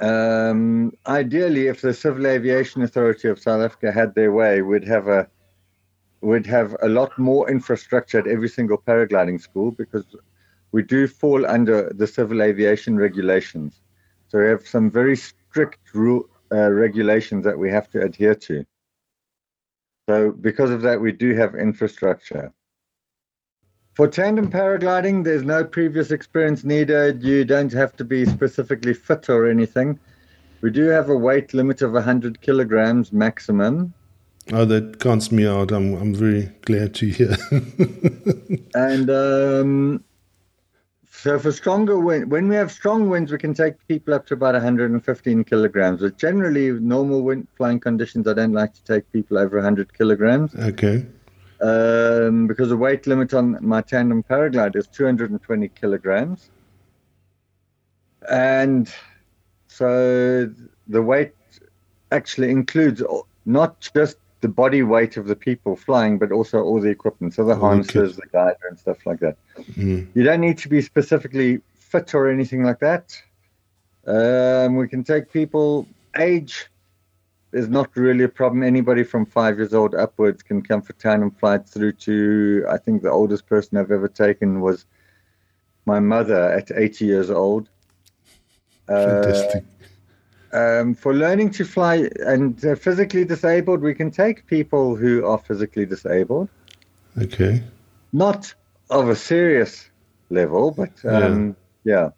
Um, 0.00 0.92
ideally, 1.06 1.68
if 1.68 1.80
the 1.80 1.94
Civil 1.94 2.26
Aviation 2.26 2.82
Authority 2.82 3.28
of 3.28 3.40
South 3.40 3.62
Africa 3.62 3.90
had 3.90 4.14
their 4.14 4.30
way, 4.30 4.62
we'd 4.62 4.86
have 4.86 5.08
a 5.08 5.28
we'd 6.26 6.44
have 6.46 6.74
a 6.82 6.88
lot 6.88 7.16
more 7.16 7.48
infrastructure 7.48 8.18
at 8.18 8.26
every 8.26 8.48
single 8.48 8.76
paragliding 8.76 9.40
school 9.40 9.70
because 9.70 10.04
we 10.72 10.82
do 10.82 11.06
fall 11.06 11.46
under 11.46 11.92
the 11.94 12.06
civil 12.06 12.42
aviation 12.42 12.96
regulations. 12.96 13.80
So 14.26 14.40
we 14.40 14.46
have 14.46 14.66
some 14.66 14.90
very 14.90 15.16
strict 15.16 15.78
uh, 15.94 16.70
regulations 16.84 17.44
that 17.44 17.56
we 17.56 17.70
have 17.70 17.88
to 17.90 18.02
adhere 18.02 18.34
to. 18.34 18.64
So 20.08 20.32
because 20.32 20.70
of 20.70 20.82
that, 20.82 21.00
we 21.00 21.12
do 21.12 21.32
have 21.36 21.54
infrastructure. 21.54 22.52
For 23.94 24.08
tandem 24.08 24.50
paragliding, 24.50 25.22
there's 25.22 25.44
no 25.44 25.64
previous 25.64 26.10
experience 26.10 26.64
needed. 26.64 27.22
You 27.22 27.44
don't 27.44 27.72
have 27.72 27.94
to 27.96 28.04
be 28.04 28.26
specifically 28.26 28.94
fit 28.94 29.30
or 29.30 29.48
anything. 29.48 29.98
We 30.60 30.72
do 30.72 30.86
have 30.86 31.08
a 31.08 31.16
weight 31.16 31.54
limit 31.54 31.82
of 31.82 31.92
100 31.92 32.40
kilograms 32.40 33.12
maximum. 33.12 33.94
Oh, 34.52 34.64
that 34.64 35.00
counts 35.00 35.32
me 35.32 35.46
out. 35.46 35.72
I'm 35.72 35.94
I'm 35.94 36.14
very 36.14 36.50
glad 36.62 36.94
to 36.96 37.06
hear. 37.06 37.36
And 38.74 39.08
um, 39.08 40.04
so 41.10 41.38
for 41.38 41.50
stronger 41.50 41.98
wind, 41.98 42.30
when 42.30 42.46
we 42.46 42.56
have 42.56 42.70
strong 42.70 43.08
winds, 43.08 43.32
we 43.32 43.38
can 43.38 43.54
take 43.54 43.74
people 43.88 44.12
up 44.12 44.26
to 44.26 44.34
about 44.34 44.52
115 44.52 45.44
kilograms. 45.44 46.02
But 46.02 46.18
generally, 46.18 46.70
normal 46.72 47.22
wind 47.22 47.48
flying 47.56 47.80
conditions, 47.80 48.28
I 48.28 48.34
don't 48.34 48.52
like 48.52 48.74
to 48.74 48.84
take 48.84 49.10
people 49.12 49.38
over 49.38 49.56
100 49.56 49.96
kilograms 49.96 50.54
okay. 50.54 51.06
um, 51.62 52.46
because 52.46 52.68
the 52.68 52.76
weight 52.76 53.06
limit 53.06 53.32
on 53.32 53.58
my 53.60 53.80
tandem 53.80 54.22
paraglide 54.22 54.76
is 54.76 54.86
220 54.88 55.68
kilograms. 55.68 56.50
And 58.30 58.92
so 59.68 60.52
the 60.86 61.02
weight 61.02 61.32
actually 62.12 62.50
includes 62.50 63.02
not 63.46 63.80
just 63.94 64.18
the 64.46 64.52
body 64.52 64.84
weight 64.84 65.16
of 65.16 65.26
the 65.26 65.34
people 65.34 65.74
flying, 65.74 66.18
but 66.18 66.30
also 66.30 66.62
all 66.62 66.80
the 66.80 66.88
equipment, 66.98 67.34
so 67.34 67.42
the 67.44 67.50
Okay. 67.52 67.60
harnesses, 67.66 68.14
the 68.16 68.28
guider, 68.32 68.66
and 68.70 68.78
stuff 68.78 68.98
like 69.08 69.20
that. 69.24 69.36
Mm. 69.76 70.06
You 70.14 70.22
don't 70.22 70.40
need 70.40 70.58
to 70.58 70.68
be 70.68 70.80
specifically 70.92 71.60
fit 71.74 72.14
or 72.14 72.28
anything 72.36 72.62
like 72.62 72.80
that. 72.88 73.04
Um, 74.06 74.76
we 74.76 74.86
can 74.86 75.02
take 75.02 75.32
people. 75.32 75.88
Age 76.16 76.54
is 77.52 77.68
not 77.68 77.88
really 77.96 78.24
a 78.24 78.28
problem. 78.40 78.62
Anybody 78.62 79.02
from 79.02 79.26
five 79.26 79.54
years 79.58 79.74
old 79.74 79.96
upwards 79.96 80.40
can 80.44 80.62
come 80.62 80.80
for 80.80 80.92
tandem 80.92 81.32
flights 81.32 81.72
through 81.72 81.94
to, 82.06 82.64
I 82.70 82.78
think 82.78 83.02
the 83.02 83.10
oldest 83.10 83.44
person 83.48 83.78
I've 83.78 83.90
ever 83.90 84.08
taken 84.08 84.60
was 84.60 84.86
my 85.86 85.98
mother 85.98 86.42
at 86.58 86.70
80 86.70 87.04
years 87.04 87.30
old. 87.30 87.68
Fantastic. 88.86 89.64
Uh, 89.64 89.75
um, 90.52 90.94
for 90.94 91.14
learning 91.14 91.50
to 91.50 91.64
fly 91.64 92.08
and 92.24 92.64
uh, 92.64 92.74
physically 92.74 93.24
disabled, 93.24 93.80
we 93.80 93.94
can 93.94 94.10
take 94.10 94.46
people 94.46 94.96
who 94.96 95.26
are 95.26 95.38
physically 95.38 95.86
disabled. 95.86 96.48
Okay. 97.20 97.62
Not 98.12 98.54
of 98.90 99.08
a 99.08 99.16
serious 99.16 99.90
level, 100.30 100.70
but 100.70 100.92
um, 101.04 101.56
yeah. 101.84 102.10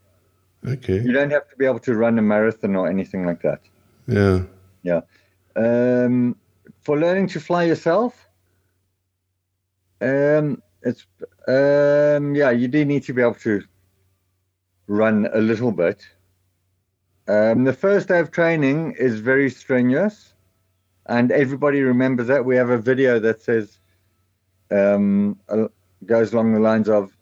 yeah. 0.64 0.72
Okay. 0.72 1.00
You 1.00 1.12
don't 1.12 1.30
have 1.30 1.48
to 1.48 1.56
be 1.56 1.66
able 1.66 1.78
to 1.80 1.94
run 1.94 2.18
a 2.18 2.22
marathon 2.22 2.76
or 2.76 2.88
anything 2.88 3.24
like 3.24 3.42
that. 3.42 3.60
Yeah. 4.06 4.42
Yeah. 4.82 5.00
Um, 5.56 6.36
for 6.82 6.98
learning 6.98 7.28
to 7.28 7.40
fly 7.40 7.64
yourself, 7.64 8.28
um, 10.00 10.62
it's 10.82 11.06
um, 11.46 12.34
yeah, 12.34 12.50
you 12.50 12.68
do 12.68 12.84
need 12.84 13.02
to 13.04 13.12
be 13.12 13.22
able 13.22 13.34
to 13.34 13.62
run 14.86 15.28
a 15.32 15.40
little 15.40 15.72
bit. 15.72 16.06
Um, 17.28 17.64
the 17.64 17.74
first 17.74 18.08
day 18.08 18.20
of 18.20 18.30
training 18.30 18.94
is 18.98 19.20
very 19.20 19.50
strenuous, 19.50 20.32
and 21.06 21.30
everybody 21.30 21.82
remembers 21.82 22.26
that. 22.28 22.44
We 22.44 22.56
have 22.56 22.70
a 22.70 22.78
video 22.78 23.18
that 23.18 23.42
says 23.42 23.78
um, 24.70 25.38
goes 26.06 26.32
along 26.32 26.54
the 26.54 26.60
lines 26.60 26.88
of 26.88 27.12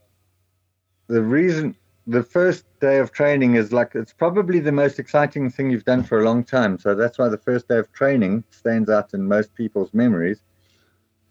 the 1.09 1.23
reason 1.23 1.77
the 2.07 2.23
first 2.23 2.65
day 2.81 2.99
of 2.99 3.11
training 3.11 3.57
is 3.57 3.73
like 3.73 3.95
it's 3.97 4.13
probably 4.13 4.61
the 4.61 4.73
most 4.73 5.01
exciting 5.01 5.51
thing 5.51 5.71
you've 5.71 5.85
done 5.85 6.05
for 6.05 6.21
a 6.21 6.25
long 6.25 6.45
time. 6.45 6.79
So 6.79 6.95
that's 6.95 7.19
why 7.19 7.29
the 7.29 7.39
first 7.39 7.67
day 7.69 7.79
of 7.79 7.93
training 7.93 8.45
stands 8.51 8.89
out 8.89 9.13
in 9.13 9.27
most 9.27 9.55
people's 9.55 9.93
memories. 9.93 10.41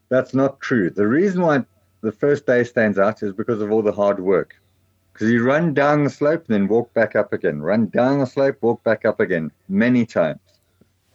That's 0.09 0.33
not 0.33 0.59
true. 0.59 0.89
The 0.89 1.07
reason 1.07 1.41
why 1.41 1.65
the 2.01 2.11
first 2.11 2.45
day 2.45 2.63
stands 2.65 2.99
out 2.99 3.23
is 3.23 3.31
because 3.31 3.61
of 3.61 3.71
all 3.71 3.81
the 3.81 3.93
hard 3.93 4.19
work. 4.19 4.55
Because 5.15 5.31
you 5.31 5.45
run 5.45 5.73
down 5.73 6.03
the 6.03 6.09
slope 6.09 6.43
and 6.49 6.53
then 6.53 6.67
walk 6.67 6.93
back 6.93 7.15
up 7.15 7.31
again. 7.31 7.61
Run 7.61 7.85
down 7.85 8.19
the 8.19 8.25
slope, 8.25 8.57
walk 8.59 8.83
back 8.83 9.05
up 9.05 9.21
again, 9.21 9.49
many 9.69 10.05
times. 10.05 10.41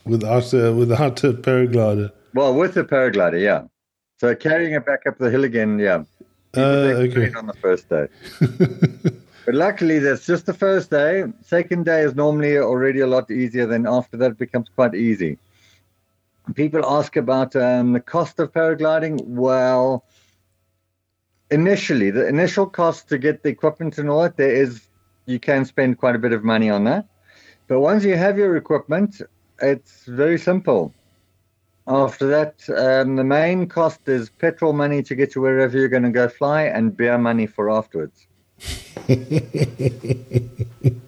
Without 0.07 0.55
a, 0.55 0.73
without 0.73 1.23
a 1.23 1.35
paraglider. 1.35 2.11
Well, 2.33 2.55
with 2.55 2.79
a 2.79 2.85
paraglider, 2.85 3.39
yeah. 3.39 3.65
So 4.17 4.35
carrying 4.35 4.73
it 4.73 4.87
back 4.87 5.07
up 5.07 5.19
the 5.19 5.31
hill 5.31 5.45
again, 5.45 5.79
yeah. 5.79 6.05
Uh, 6.57 6.97
okay. 7.05 7.31
On 7.35 7.47
the 7.47 7.53
first 7.53 7.91
day. 7.91 8.09
but 9.45 9.55
luckily, 9.55 9.99
that's 9.99 10.25
just 10.25 10.47
the 10.47 10.55
first 10.55 10.89
day. 10.89 11.25
Second 11.43 11.85
day 11.85 12.01
is 12.01 12.15
normally 12.15 12.57
already 12.57 13.01
a 13.01 13.07
lot 13.07 13.31
easier. 13.31 13.67
Then 13.67 13.87
after 13.87 14.17
that, 14.17 14.31
it 14.31 14.39
becomes 14.39 14.71
quite 14.75 14.95
easy. 14.95 15.37
People 16.55 16.87
ask 16.87 17.17
about 17.17 17.55
um, 17.55 17.93
the 17.93 18.01
cost 18.01 18.41
of 18.41 18.51
paragliding. 18.51 19.23
Well, 19.27 20.07
initially, 21.51 22.11
the 22.11 22.27
initial 22.27 22.67
cost 22.67 23.09
to 23.09 23.19
get 23.19 23.43
the 23.43 23.49
equipment 23.49 23.99
and 23.99 24.09
all 24.09 24.23
that, 24.23 24.37
there 24.37 24.53
is 24.53 24.87
you 25.27 25.39
can 25.39 25.65
spend 25.65 25.99
quite 25.99 26.15
a 26.15 26.19
bit 26.19 26.33
of 26.33 26.45
money 26.45 26.71
on 26.71 26.85
that. 26.85 27.07
But 27.69 27.81
once 27.81 28.05
you 28.05 28.17
have 28.17 28.37
your 28.37 28.57
equipment, 28.57 29.23
it's 29.63 30.05
very 30.07 30.39
simple. 30.39 30.93
After 31.87 32.27
that, 32.29 32.55
um, 32.77 33.17
the 33.17 33.25
main 33.25 33.67
cost 33.67 34.01
is 34.07 34.31
petrol 34.31 34.73
money 34.73 35.03
to 35.03 35.15
get 35.15 35.33
to 35.33 35.41
wherever 35.41 35.77
you're 35.77 35.89
going 35.89 36.03
to 36.05 36.11
go 36.11 36.29
fly 36.29 36.63
and 36.63 36.97
beer 36.97 37.19
money 37.19 37.47
for 37.47 37.71
afterwards. 37.71 38.27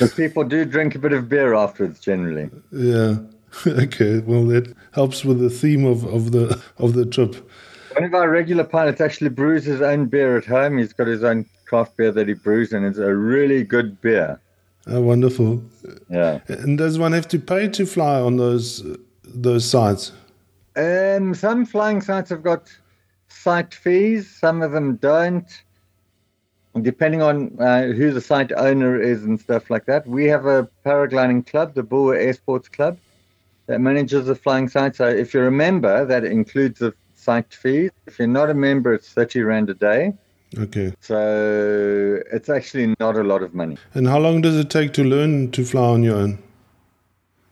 Because 0.00 0.14
people 0.14 0.44
do 0.44 0.64
drink 0.64 0.94
a 0.94 0.98
bit 0.98 1.12
of 1.12 1.28
beer 1.28 1.54
afterwards 1.54 2.00
generally. 2.00 2.50
Yeah. 2.72 3.18
Okay. 3.66 4.20
Well, 4.20 4.44
that 4.46 4.72
helps 4.92 5.24
with 5.24 5.40
the 5.40 5.50
theme 5.50 5.84
of, 5.84 6.04
of 6.04 6.30
the 6.30 6.62
of 6.78 6.94
the 6.94 7.04
trip. 7.04 7.34
One 7.94 8.04
of 8.04 8.14
our 8.14 8.28
regular 8.28 8.64
pilots 8.64 9.00
actually 9.00 9.30
brews 9.30 9.64
his 9.64 9.80
own 9.80 10.06
beer 10.06 10.36
at 10.36 10.44
home. 10.44 10.78
He's 10.78 10.92
got 10.92 11.06
his 11.06 11.24
own 11.24 11.46
craft 11.64 11.96
beer 11.96 12.12
that 12.12 12.28
he 12.28 12.34
brews, 12.34 12.72
and 12.72 12.84
it's 12.86 12.98
a 12.98 13.14
really 13.14 13.64
good 13.64 14.00
beer. 14.00 14.40
Oh, 14.86 15.00
wonderful. 15.00 15.62
Yeah. 16.08 16.40
And 16.48 16.78
does 16.78 16.98
one 16.98 17.12
have 17.12 17.28
to 17.28 17.38
pay 17.38 17.68
to 17.68 17.86
fly 17.86 18.20
on 18.20 18.36
those 18.36 18.84
those 19.24 19.64
sites? 19.68 20.12
Um, 20.76 21.34
some 21.34 21.66
flying 21.66 22.00
sites 22.00 22.30
have 22.30 22.42
got 22.42 22.72
site 23.28 23.74
fees. 23.74 24.28
Some 24.28 24.62
of 24.62 24.72
them 24.72 24.96
don't. 24.96 25.48
Depending 26.80 27.20
on 27.20 27.56
uh, 27.60 27.88
who 27.88 28.12
the 28.12 28.20
site 28.20 28.52
owner 28.56 29.00
is 29.00 29.24
and 29.24 29.40
stuff 29.40 29.70
like 29.70 29.86
that. 29.86 30.06
We 30.06 30.26
have 30.26 30.46
a 30.46 30.68
paragliding 30.86 31.46
club, 31.46 31.74
the 31.74 31.82
Bulwer 31.82 32.14
Air 32.14 32.32
Sports 32.32 32.68
Club, 32.68 32.96
that 33.66 33.80
manages 33.80 34.26
the 34.26 34.36
flying 34.36 34.68
site. 34.68 34.94
So 34.94 35.08
if 35.08 35.34
you're 35.34 35.48
a 35.48 35.52
member, 35.52 36.04
that 36.04 36.24
includes 36.24 36.78
the 36.78 36.94
site 37.20 37.52
fees. 37.52 37.90
If 38.06 38.18
you're 38.18 38.28
not 38.28 38.50
a 38.50 38.54
member, 38.54 38.94
it's 38.94 39.08
30 39.12 39.42
Rand 39.42 39.70
a 39.70 39.74
day. 39.74 40.14
Okay. 40.58 40.92
So 41.00 42.20
it's 42.32 42.48
actually 42.48 42.94
not 42.98 43.16
a 43.16 43.22
lot 43.22 43.42
of 43.42 43.54
money. 43.54 43.76
And 43.94 44.08
how 44.08 44.18
long 44.18 44.40
does 44.40 44.56
it 44.56 44.70
take 44.70 44.92
to 44.94 45.04
learn 45.04 45.50
to 45.52 45.64
fly 45.64 45.88
on 45.88 46.02
your 46.02 46.16
own? 46.16 46.42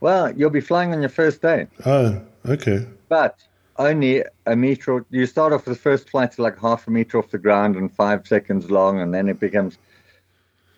Well, 0.01 0.33
you'll 0.37 0.51
be 0.51 0.61
flying 0.61 0.93
on 0.93 1.01
your 1.01 1.09
first 1.11 1.43
day. 1.43 1.67
Oh, 1.85 2.21
okay. 2.47 2.87
But 3.09 3.39
only 3.79 4.25
a 4.47 4.57
meter. 4.57 5.05
You 5.11 5.27
start 5.27 5.53
off 5.53 5.67
with 5.67 5.77
the 5.77 5.83
first 5.83 6.11
flight 6.11 6.33
to 6.33 6.43
like 6.43 6.59
half 6.59 6.87
a 6.87 6.91
meter 6.91 7.19
off 7.19 7.31
the 7.31 7.39
ground 7.39 7.77
and 7.77 7.93
five 7.93 8.27
seconds 8.27 8.71
long, 8.71 9.01
and 9.01 9.15
then 9.15 9.29
it 9.29 9.39
becomes 9.39 9.79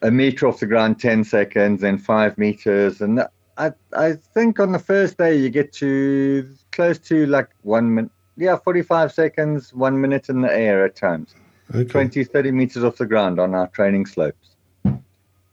a 0.02 0.10
meter 0.10 0.46
off 0.46 0.60
the 0.60 0.66
ground, 0.66 0.98
10 1.00 1.24
seconds, 1.24 1.82
then 1.82 1.98
five 1.98 2.36
meters. 2.38 3.00
And 3.00 3.22
I, 3.58 3.72
I 3.92 4.14
think 4.34 4.58
on 4.58 4.72
the 4.72 4.78
first 4.78 5.18
day 5.18 5.36
you 5.36 5.50
get 5.50 5.72
to 5.74 6.48
close 6.72 6.98
to 6.98 7.26
like 7.26 7.48
one 7.62 7.94
minute. 7.94 8.10
Yeah, 8.40 8.56
45 8.56 9.12
seconds, 9.12 9.74
one 9.74 10.00
minute 10.00 10.30
in 10.30 10.40
the 10.40 10.50
air 10.50 10.82
at 10.86 10.96
times. 10.96 11.34
Okay. 11.74 11.84
20, 11.84 12.24
30 12.24 12.52
meters 12.52 12.82
off 12.82 12.96
the 12.96 13.04
ground 13.04 13.38
on 13.38 13.54
our 13.54 13.68
training 13.68 14.06
slopes. 14.06 14.56
And 14.84 15.04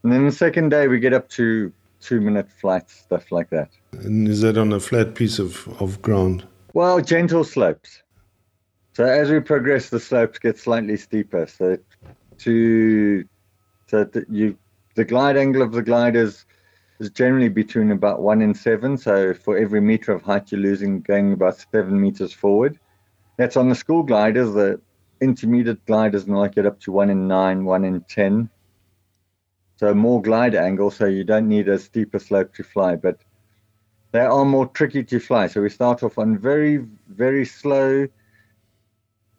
then 0.02 0.24
the 0.24 0.32
second 0.32 0.70
day 0.70 0.88
we 0.88 0.98
get 0.98 1.12
up 1.12 1.28
to 1.30 1.70
two 2.00 2.22
minute 2.22 2.50
flights, 2.50 2.94
stuff 2.94 3.30
like 3.30 3.50
that. 3.50 3.68
And 3.92 4.26
is 4.26 4.40
that 4.40 4.56
on 4.56 4.72
a 4.72 4.80
flat 4.80 5.14
piece 5.14 5.38
of, 5.38 5.68
of 5.82 6.00
ground? 6.00 6.46
Well, 6.72 7.02
gentle 7.02 7.44
slopes. 7.44 8.02
So 8.94 9.04
as 9.04 9.30
we 9.30 9.40
progress, 9.40 9.90
the 9.90 10.00
slopes 10.00 10.38
get 10.38 10.58
slightly 10.58 10.96
steeper. 10.96 11.46
So 11.46 11.76
to 12.38 13.24
so 13.86 14.04
that 14.04 14.30
you 14.30 14.56
the 14.94 15.04
glide 15.04 15.36
angle 15.36 15.60
of 15.60 15.72
the 15.72 15.82
gliders 15.82 16.34
is 16.34 16.46
generally 17.14 17.48
between 17.48 17.92
about 17.92 18.20
one 18.20 18.42
and 18.42 18.56
seven. 18.56 18.98
So 18.98 19.32
for 19.32 19.56
every 19.56 19.80
meter 19.80 20.12
of 20.12 20.22
height, 20.22 20.50
you're 20.50 20.60
losing 20.60 21.00
going 21.00 21.32
about 21.32 21.64
seven 21.72 22.00
meters 22.00 22.32
forward. 22.32 22.78
That's 23.36 23.56
on 23.56 23.68
the 23.68 23.74
school 23.74 24.02
gliders. 24.02 24.52
The 24.52 24.80
intermediate 25.20 25.84
gliders 25.86 26.26
might 26.26 26.54
get 26.54 26.66
up 26.66 26.80
to 26.80 26.92
one 26.92 27.10
in 27.10 27.28
nine, 27.28 27.64
one 27.64 27.84
in 27.84 28.00
ten. 28.08 28.50
So 29.76 29.94
more 29.94 30.20
glide 30.20 30.56
angle, 30.56 30.90
so 30.90 31.06
you 31.06 31.22
don't 31.22 31.48
need 31.48 31.68
a 31.68 31.78
steeper 31.78 32.18
slope 32.18 32.52
to 32.54 32.64
fly, 32.64 32.96
but 32.96 33.20
they 34.10 34.20
are 34.20 34.44
more 34.44 34.66
tricky 34.66 35.04
to 35.04 35.20
fly. 35.20 35.46
So 35.46 35.62
we 35.62 35.70
start 35.70 36.02
off 36.02 36.18
on 36.18 36.36
very, 36.36 36.78
very 37.08 37.44
slow, 37.44 38.08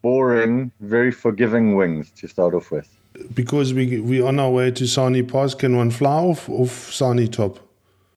boring, 0.02 0.72
very 0.80 1.12
forgiving 1.12 1.76
wings 1.76 2.12
to 2.12 2.28
start 2.28 2.54
off 2.54 2.72
with. 2.72 2.99
Because 3.34 3.74
we 3.74 4.00
we 4.00 4.22
on 4.22 4.40
our 4.40 4.50
way 4.50 4.72
to 4.72 4.88
Sani 4.88 5.24
Pass, 5.24 5.54
can 5.54 5.76
one 5.76 5.92
fly 5.92 6.20
off 6.20 6.50
off 6.50 6.92
Sani 6.92 7.28
Top? 7.28 7.60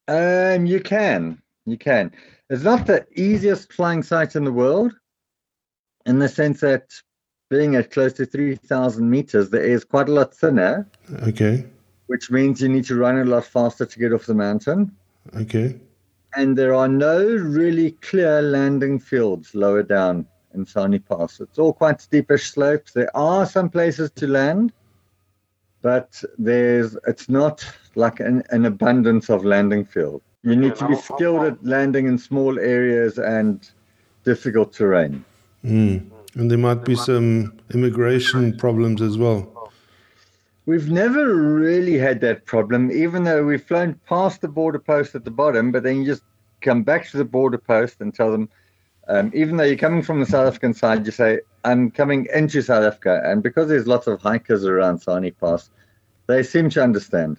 Um, 0.09 0.67
you 0.67 0.81
can, 0.81 1.41
you 1.65 1.77
can. 1.77 2.13
It's 2.51 2.65
not 2.65 2.87
the 2.87 3.07
easiest 3.15 3.73
flying 3.73 4.03
site 4.03 4.37
in 4.37 4.45
the 4.45 4.53
world, 4.53 4.93
in 6.07 6.19
the 6.19 6.29
sense 6.29 6.61
that 6.61 6.93
being 7.51 7.77
at 7.77 7.91
close 7.91 8.13
to 8.15 8.27
three 8.27 8.57
thousand 8.57 9.11
meters, 9.11 9.51
the 9.51 9.59
air 9.59 9.75
is 9.75 9.85
quite 9.85 10.09
a 10.09 10.13
lot 10.13 10.35
thinner. 10.35 10.89
Okay. 11.23 11.65
Which 12.07 12.31
means 12.31 12.61
you 12.61 12.69
need 12.69 12.85
to 12.87 12.97
run 12.97 13.19
a 13.19 13.25
lot 13.25 13.45
faster 13.45 13.87
to 13.87 13.99
get 13.99 14.13
off 14.13 14.27
the 14.27 14.35
mountain. 14.35 14.95
Okay. 15.37 15.79
And 16.35 16.57
there 16.57 16.75
are 16.75 16.89
no 16.89 17.25
really 17.25 17.93
clear 18.01 18.43
landing 18.43 18.99
fields 18.99 19.55
lower 19.55 19.83
down 19.83 20.27
in 20.55 20.67
Sani 20.67 20.99
Pass. 20.99 21.41
It's 21.41 21.59
all 21.59 21.73
quite 21.73 21.99
steepish 21.99 22.51
slopes. 22.51 22.93
There 22.93 23.15
are 23.17 23.47
some 23.47 23.71
places 23.71 24.11
to 24.13 24.27
land, 24.27 24.73
but 25.83 26.23
there's 26.39 26.97
it's 27.07 27.29
not 27.29 27.67
like 27.95 28.21
an, 28.21 28.43
an 28.51 28.65
abundance 28.65 29.29
of 29.29 29.45
landing 29.45 29.85
field. 29.85 30.23
You 30.45 30.57
need 30.57 30.75
to 30.77 30.89
be 30.89 30.97
skilled 30.97 31.45
at 31.45 31.65
landing 31.65 32.07
in 32.07 32.19
small 32.19 32.59
areas 32.59 33.19
and 33.19 33.69
difficult 34.25 34.73
terrain. 34.73 35.25
Mm. 35.65 36.11
And 36.35 36.51
there 36.51 36.59
might 36.59 36.85
be 36.85 36.97
some 36.97 37.61
immigration 37.75 38.57
problems 38.57 39.03
as 39.03 39.19
well. 39.19 39.71
We've 40.65 40.91
never 40.91 41.35
really 41.35 41.99
had 41.99 42.21
that 42.21 42.47
problem, 42.47 42.91
even 42.91 43.25
though 43.25 43.45
we've 43.45 43.63
flown 43.63 44.01
past 44.07 44.41
the 44.41 44.49
border 44.49 44.79
post 44.79 45.15
at 45.15 45.25
the 45.25 45.31
bottom, 45.31 45.73
but 45.73 45.83
then 45.83 45.99
you 45.99 46.07
just 46.07 46.23
come 46.61 46.83
back 46.85 47.09
to 47.11 47.17
the 47.17 47.25
border 47.25 47.59
post 47.59 48.01
and 48.01 48.15
tell 48.15 48.31
them, 48.31 48.49
um, 49.09 49.31
even 49.35 49.57
though 49.57 49.65
you're 49.65 49.77
coming 49.77 50.03
from 50.03 50.21
the 50.21 50.27
South 50.27 50.47
African 50.47 50.73
side, 50.73 51.05
you 51.05 51.13
say, 51.13 51.41
I'm 51.65 51.91
coming 51.91 52.27
into 52.35 52.63
South 52.63 52.85
Africa. 52.85 53.23
And 53.25 53.43
because 53.43 53.69
there's 53.69 53.87
lots 53.87 54.07
of 54.07 54.21
hikers 54.21 54.65
around 54.65 55.01
Sani 55.01 55.31
Pass, 55.31 55.71
they 56.27 56.43
seem 56.43 56.71
to 56.71 56.83
understand. 56.83 57.37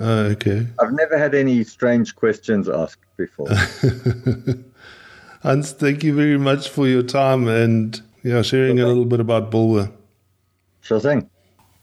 Uh, 0.00 0.32
okay. 0.32 0.66
I've 0.80 0.92
never 0.92 1.18
had 1.18 1.34
any 1.34 1.64
strange 1.64 2.14
questions 2.14 2.68
asked 2.68 3.04
before. 3.16 3.48
Hans, 5.42 5.72
thank 5.72 6.04
you 6.04 6.14
very 6.14 6.38
much 6.38 6.68
for 6.68 6.86
your 6.86 7.02
time 7.02 7.48
and 7.48 8.00
yeah, 8.22 8.42
sharing 8.42 8.78
a 8.78 8.86
little 8.86 9.04
bit 9.04 9.20
about 9.20 9.50
Bulwer. 9.50 9.90
Sure 10.80 11.00
thing. 11.00 11.28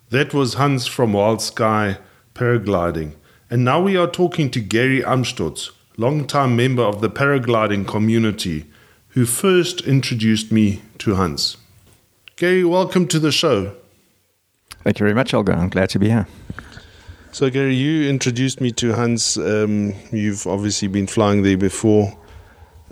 That 0.09 0.33
was 0.33 0.53
Hans 0.55 0.87
from 0.87 1.13
Wild 1.13 1.41
Sky 1.41 1.97
Paragliding. 2.33 3.15
And 3.49 3.63
now 3.63 3.81
we 3.81 3.97
are 3.97 4.07
talking 4.07 4.51
to 4.51 4.59
Gary 4.59 5.01
Amstutz, 5.01 5.71
long-time 5.97 6.55
member 6.55 6.83
of 6.83 7.01
the 7.01 7.09
paragliding 7.09 7.87
community, 7.87 8.65
who 9.09 9.25
first 9.25 9.81
introduced 9.81 10.51
me 10.51 10.81
to 10.99 11.15
Hans. 11.15 11.57
Gary, 12.37 12.63
welcome 12.63 13.07
to 13.07 13.17
the 13.17 13.31
show. 13.31 13.75
Thank 14.83 14.99
you 14.99 15.05
very 15.05 15.15
much, 15.15 15.31
Holger. 15.31 15.53
I'm 15.53 15.69
glad 15.69 15.89
to 15.89 15.97
be 15.97 16.09
here. 16.09 16.27
So, 17.31 17.49
Gary, 17.49 17.73
you 17.73 18.07
introduced 18.07 18.61
me 18.61 18.71
to 18.73 18.93
Hans. 18.93 19.37
Um, 19.37 19.95
you've 20.11 20.45
obviously 20.45 20.87
been 20.87 21.07
flying 21.07 21.41
there 21.41 21.57
before. 21.57 22.15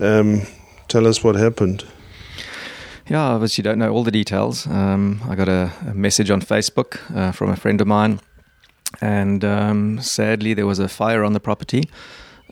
Um, 0.00 0.42
tell 0.88 1.06
us 1.06 1.22
what 1.22 1.36
happened. 1.36 1.84
Yeah, 3.08 3.22
obviously, 3.22 3.62
don't 3.62 3.78
know 3.78 3.92
all 3.92 4.02
the 4.02 4.10
details. 4.10 4.66
Um, 4.66 5.20
I 5.28 5.36
got 5.36 5.48
a, 5.48 5.70
a, 5.86 5.94
message 5.94 6.28
on 6.28 6.40
Facebook 6.40 6.98
uh, 7.16 7.30
from 7.30 7.48
a 7.48 7.56
friend 7.56 7.80
of 7.80 7.86
mine, 7.86 8.18
and 9.00 9.44
um, 9.44 10.00
sadly, 10.00 10.54
there 10.54 10.66
was 10.66 10.80
a 10.80 10.88
fire 10.88 11.22
on 11.22 11.34
the 11.34 11.40
property. 11.40 11.88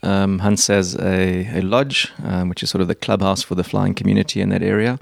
Um, 0.04 0.38
Hans 0.38 0.68
has 0.68 0.94
a, 0.94 1.58
a 1.58 1.60
lodge, 1.60 2.12
um, 2.22 2.48
which 2.48 2.62
is 2.62 2.70
sort 2.70 2.82
of 2.82 2.86
the 2.86 2.94
clubhouse 2.94 3.42
for 3.42 3.56
the 3.56 3.64
flying 3.64 3.94
community 3.94 4.40
in 4.40 4.50
that 4.50 4.62
area 4.62 5.00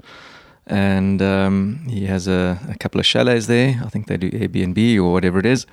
and 0.67 1.21
um, 1.21 1.85
he 1.89 2.05
has 2.05 2.27
a, 2.27 2.59
a, 2.69 2.75
couple 2.75 2.99
of 2.99 3.05
chalets 3.05 3.47
there. 3.47 3.81
I 3.83 3.89
think 3.89 4.07
they 4.07 4.17
do 4.17 4.29
Airbnb 4.31 4.97
or 4.97 5.11
whatever 5.11 5.39
it 5.39 5.45
is, 5.45 5.65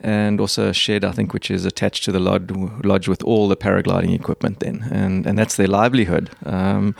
and 0.00 0.40
also 0.40 0.68
a 0.68 0.74
shed 0.74 1.04
I 1.04 1.12
think 1.12 1.32
which 1.32 1.50
is 1.50 1.64
attached 1.64 2.04
to 2.04 2.12
the 2.12 2.20
lodge, 2.20 2.50
lodge 2.84 3.08
with 3.08 3.22
all 3.22 3.48
the 3.48 3.56
paragliding 3.56 4.14
equipment. 4.14 4.60
Then, 4.60 4.86
and 4.90 5.26
and 5.26 5.38
that's 5.38 5.56
their 5.56 5.66
livelihood. 5.66 6.30
Um, 6.44 6.94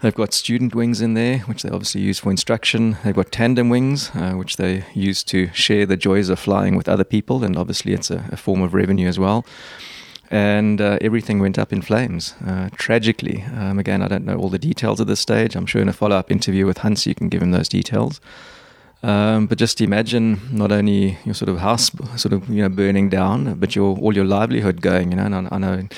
they've 0.00 0.14
got 0.14 0.32
student 0.32 0.74
wings 0.74 1.00
in 1.00 1.14
there, 1.14 1.38
which 1.40 1.62
they 1.62 1.70
obviously 1.70 2.02
use 2.02 2.20
for 2.20 2.30
instruction. 2.30 2.96
They've 3.02 3.14
got 3.14 3.32
tandem 3.32 3.68
wings, 3.68 4.10
uh, 4.14 4.32
which 4.32 4.56
they 4.56 4.84
use 4.94 5.24
to 5.24 5.48
share 5.52 5.84
the 5.84 5.96
joys 5.96 6.28
of 6.28 6.38
flying 6.38 6.76
with 6.76 6.88
other 6.88 7.04
people, 7.04 7.42
and 7.42 7.56
obviously 7.56 7.92
it's 7.92 8.10
a, 8.10 8.24
a 8.30 8.36
form 8.36 8.62
of 8.62 8.72
revenue 8.72 9.08
as 9.08 9.18
well 9.18 9.44
and 10.32 10.80
uh, 10.80 10.96
everything 11.02 11.40
went 11.40 11.58
up 11.58 11.74
in 11.74 11.82
flames. 11.82 12.34
Uh, 12.44 12.70
tragically, 12.72 13.44
um, 13.54 13.78
again, 13.78 14.00
I 14.00 14.08
don't 14.08 14.24
know 14.24 14.36
all 14.36 14.48
the 14.48 14.58
details 14.58 14.98
at 14.98 15.06
this 15.06 15.20
stage. 15.20 15.54
I'm 15.54 15.66
sure 15.66 15.82
in 15.82 15.90
a 15.90 15.92
follow-up 15.92 16.30
interview 16.30 16.64
with 16.64 16.78
Hans, 16.78 17.06
you 17.06 17.14
can 17.14 17.28
give 17.28 17.42
him 17.42 17.50
those 17.50 17.68
details. 17.68 18.18
Um, 19.02 19.46
but 19.46 19.58
just 19.58 19.80
imagine 19.80 20.40
not 20.50 20.72
only 20.72 21.18
your 21.24 21.34
sort 21.34 21.50
of 21.50 21.58
house 21.58 21.90
sort 22.16 22.32
of 22.32 22.48
you 22.48 22.62
know 22.62 22.68
burning 22.68 23.10
down, 23.10 23.54
but 23.54 23.76
your 23.76 23.98
all 23.98 24.14
your 24.14 24.24
livelihood 24.24 24.80
going. 24.80 25.10
You 25.10 25.16
know, 25.16 25.24
and 25.24 25.34
I, 25.34 25.48
I 25.50 25.58
know 25.58 25.88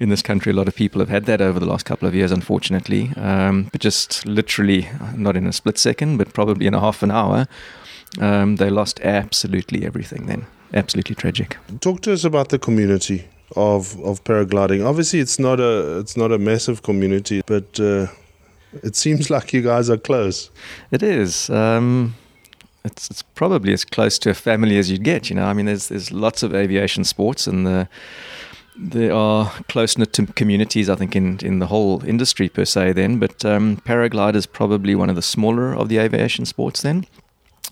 in 0.00 0.08
this 0.08 0.22
country 0.22 0.50
a 0.50 0.54
lot 0.56 0.66
of 0.66 0.74
people 0.74 1.00
have 1.00 1.10
had 1.10 1.26
that 1.26 1.40
over 1.40 1.60
the 1.60 1.66
last 1.66 1.84
couple 1.84 2.08
of 2.08 2.14
years, 2.14 2.32
unfortunately. 2.32 3.12
Um, 3.16 3.68
but 3.70 3.82
just 3.82 4.26
literally, 4.26 4.88
not 5.14 5.36
in 5.36 5.46
a 5.46 5.52
split 5.52 5.78
second, 5.78 6.16
but 6.16 6.32
probably 6.32 6.66
in 6.66 6.74
a 6.74 6.80
half 6.80 7.02
an 7.02 7.10
hour, 7.10 7.46
um, 8.20 8.56
they 8.56 8.70
lost 8.70 9.00
absolutely 9.02 9.84
everything. 9.84 10.26
Then, 10.26 10.46
absolutely 10.72 11.14
tragic. 11.14 11.58
Talk 11.80 12.00
to 12.00 12.12
us 12.12 12.24
about 12.24 12.48
the 12.48 12.58
community 12.58 13.26
of 13.54 13.98
of 14.02 14.24
paragliding. 14.24 14.84
Obviously, 14.84 15.20
it's 15.20 15.38
not 15.38 15.60
a 15.60 15.98
it's 15.98 16.16
not 16.16 16.32
a 16.32 16.38
massive 16.38 16.82
community, 16.82 17.42
but 17.46 17.78
uh, 17.78 18.06
it 18.82 18.96
seems 18.96 19.30
like 19.34 19.52
you 19.52 19.62
guys 19.62 19.90
are 19.90 19.98
close. 19.98 20.50
It 20.90 21.02
is. 21.02 21.50
Um, 21.50 22.14
it's 22.84 23.10
it's 23.10 23.22
probably 23.22 23.72
as 23.72 23.84
close 23.84 24.18
to 24.20 24.30
a 24.30 24.34
family 24.34 24.78
as 24.78 24.90
you'd 24.90 25.04
get. 25.04 25.30
You 25.30 25.36
know, 25.36 25.44
I 25.44 25.52
mean, 25.52 25.66
there's 25.66 25.88
there's 25.88 26.12
lots 26.12 26.42
of 26.42 26.54
aviation 26.54 27.04
sports, 27.04 27.46
and 27.46 27.66
the 27.66 27.88
there 28.78 29.12
are 29.12 29.50
close 29.68 29.96
knit 29.96 30.18
communities, 30.34 30.90
I 30.90 30.96
think, 30.96 31.16
in, 31.16 31.38
in 31.42 31.60
the 31.60 31.66
whole 31.66 32.04
industry 32.04 32.48
per 32.48 32.64
se, 32.64 32.92
then. 32.92 33.18
But 33.18 33.44
um, 33.44 33.78
paraglide 33.78 34.34
is 34.34 34.46
probably 34.46 34.94
one 34.94 35.08
of 35.08 35.16
the 35.16 35.22
smaller 35.22 35.74
of 35.74 35.88
the 35.88 35.98
aviation 35.98 36.44
sports, 36.44 36.82
then. 36.82 37.06